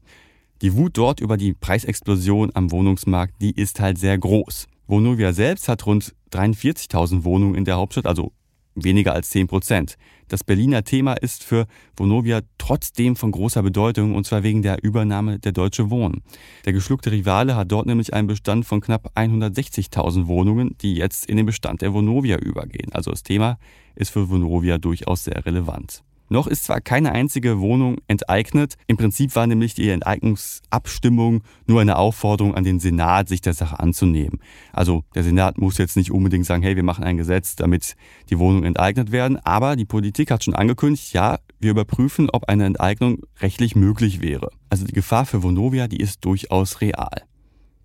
Die 0.61 0.73
Wut 0.73 0.97
dort 0.97 1.19
über 1.19 1.35
die 1.35 1.53
Preisexplosion 1.53 2.51
am 2.53 2.71
Wohnungsmarkt, 2.71 3.33
die 3.41 3.51
ist 3.51 3.81
halt 3.81 3.97
sehr 3.97 4.17
groß. 4.17 4.67
Vonovia 4.87 5.33
selbst 5.33 5.67
hat 5.67 5.85
rund 5.85 6.15
43.000 6.31 7.25
Wohnungen 7.25 7.55
in 7.55 7.65
der 7.65 7.75
Hauptstadt, 7.75 8.05
also 8.05 8.31
weniger 8.75 9.13
als 9.13 9.29
10 9.29 9.47
Prozent. 9.47 9.97
Das 10.27 10.43
Berliner 10.43 10.83
Thema 10.83 11.13
ist 11.13 11.43
für 11.43 11.67
Vonovia 11.95 12.41
trotzdem 12.57 13.15
von 13.15 13.31
großer 13.31 13.61
Bedeutung 13.61 14.15
und 14.15 14.25
zwar 14.25 14.43
wegen 14.43 14.61
der 14.61 14.83
Übernahme 14.83 15.39
der 15.39 15.51
Deutsche 15.51 15.89
Wohnen. 15.89 16.23
Der 16.65 16.73
geschluckte 16.73 17.11
Rivale 17.11 17.55
hat 17.55 17.71
dort 17.71 17.85
nämlich 17.85 18.13
einen 18.13 18.27
Bestand 18.27 18.65
von 18.65 18.81
knapp 18.81 19.11
160.000 19.15 20.27
Wohnungen, 20.27 20.75
die 20.81 20.95
jetzt 20.95 21.25
in 21.25 21.37
den 21.37 21.45
Bestand 21.45 21.81
der 21.81 21.93
Vonovia 21.93 22.37
übergehen. 22.37 22.91
Also 22.93 23.11
das 23.11 23.23
Thema 23.23 23.57
ist 23.95 24.11
für 24.11 24.29
Vonovia 24.29 24.77
durchaus 24.77 25.25
sehr 25.25 25.45
relevant. 25.45 26.03
Noch 26.29 26.47
ist 26.47 26.63
zwar 26.63 26.81
keine 26.81 27.11
einzige 27.11 27.59
Wohnung 27.59 27.97
enteignet, 28.07 28.75
im 28.87 28.97
Prinzip 28.97 29.35
war 29.35 29.45
nämlich 29.45 29.75
die 29.75 29.89
Enteignungsabstimmung 29.89 31.43
nur 31.67 31.81
eine 31.81 31.97
Aufforderung 31.97 32.55
an 32.55 32.63
den 32.63 32.79
Senat, 32.79 33.29
sich 33.29 33.41
der 33.41 33.53
Sache 33.53 33.79
anzunehmen. 33.79 34.39
Also 34.71 35.03
der 35.15 35.23
Senat 35.23 35.57
muss 35.57 35.77
jetzt 35.77 35.97
nicht 35.97 36.11
unbedingt 36.11 36.45
sagen, 36.45 36.63
hey, 36.63 36.75
wir 36.75 36.83
machen 36.83 37.03
ein 37.03 37.17
Gesetz, 37.17 37.55
damit 37.55 37.95
die 38.29 38.39
Wohnungen 38.39 38.63
enteignet 38.63 39.11
werden, 39.11 39.37
aber 39.37 39.75
die 39.75 39.85
Politik 39.85 40.31
hat 40.31 40.43
schon 40.43 40.55
angekündigt, 40.55 41.13
ja, 41.13 41.39
wir 41.59 41.71
überprüfen, 41.71 42.29
ob 42.31 42.49
eine 42.49 42.65
Enteignung 42.65 43.19
rechtlich 43.41 43.75
möglich 43.75 44.21
wäre. 44.21 44.49
Also 44.69 44.85
die 44.85 44.93
Gefahr 44.93 45.25
für 45.25 45.43
Vonovia, 45.43 45.87
die 45.87 45.99
ist 45.99 46.25
durchaus 46.25 46.81
real. 46.81 47.23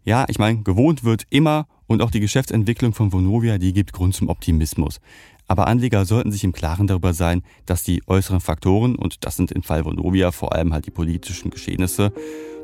Ja, 0.05 0.25
ich 0.29 0.39
meine, 0.39 0.63
gewohnt 0.63 1.05
wird 1.05 1.25
immer 1.29 1.67
und 1.87 2.01
auch 2.01 2.11
die 2.11 2.21
Geschäftsentwicklung 2.21 2.95
von 2.95 3.13
Vonovia, 3.13 3.59
die 3.59 3.73
gibt 3.73 3.93
Grund 3.93 4.15
zum 4.15 4.29
Optimismus. 4.29 5.01
Aber 5.49 5.67
Anleger 5.67 6.05
sollten 6.05 6.31
sich 6.31 6.45
im 6.45 6.53
Klaren 6.53 6.87
darüber 6.87 7.15
sein, 7.15 7.43
dass 7.67 7.83
die 7.83 8.03
äußeren 8.07 8.41
Faktoren, 8.41 8.95
und 8.95 9.25
das 9.25 9.37
sind 9.37 9.51
im 9.51 9.63
Fall 9.63 9.85
Vonovia 9.85 10.31
vor 10.31 10.55
allem 10.55 10.75
halt 10.75 10.87
die 10.87 10.91
politischen 10.91 11.51
Geschehnisse, 11.51 12.13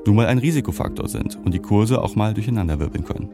nun 0.07 0.17
mal 0.17 0.27
ein 0.27 0.39
Risikofaktor 0.39 1.09
sind 1.09 1.37
und 1.45 1.53
die 1.55 1.61
Kurse 1.61 2.03
auch 2.03 2.15
mal 2.15 2.35
durcheinanderwirbeln 2.35 3.05
können. 3.05 3.31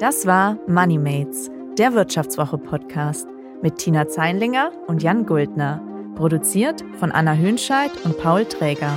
Das 0.00 0.26
war 0.26 0.58
MoneyMates, 0.66 1.50
der 1.78 1.94
Wirtschaftswoche-Podcast 1.94 3.28
mit 3.62 3.76
Tina 3.76 4.08
Zeinlinger 4.08 4.72
und 4.88 5.02
Jan 5.02 5.24
Guldner. 5.24 5.82
Produziert 6.16 6.84
von 6.98 7.12
Anna 7.12 7.34
Hönscheid 7.34 7.92
und 8.04 8.18
Paul 8.18 8.44
Träger. 8.44 8.92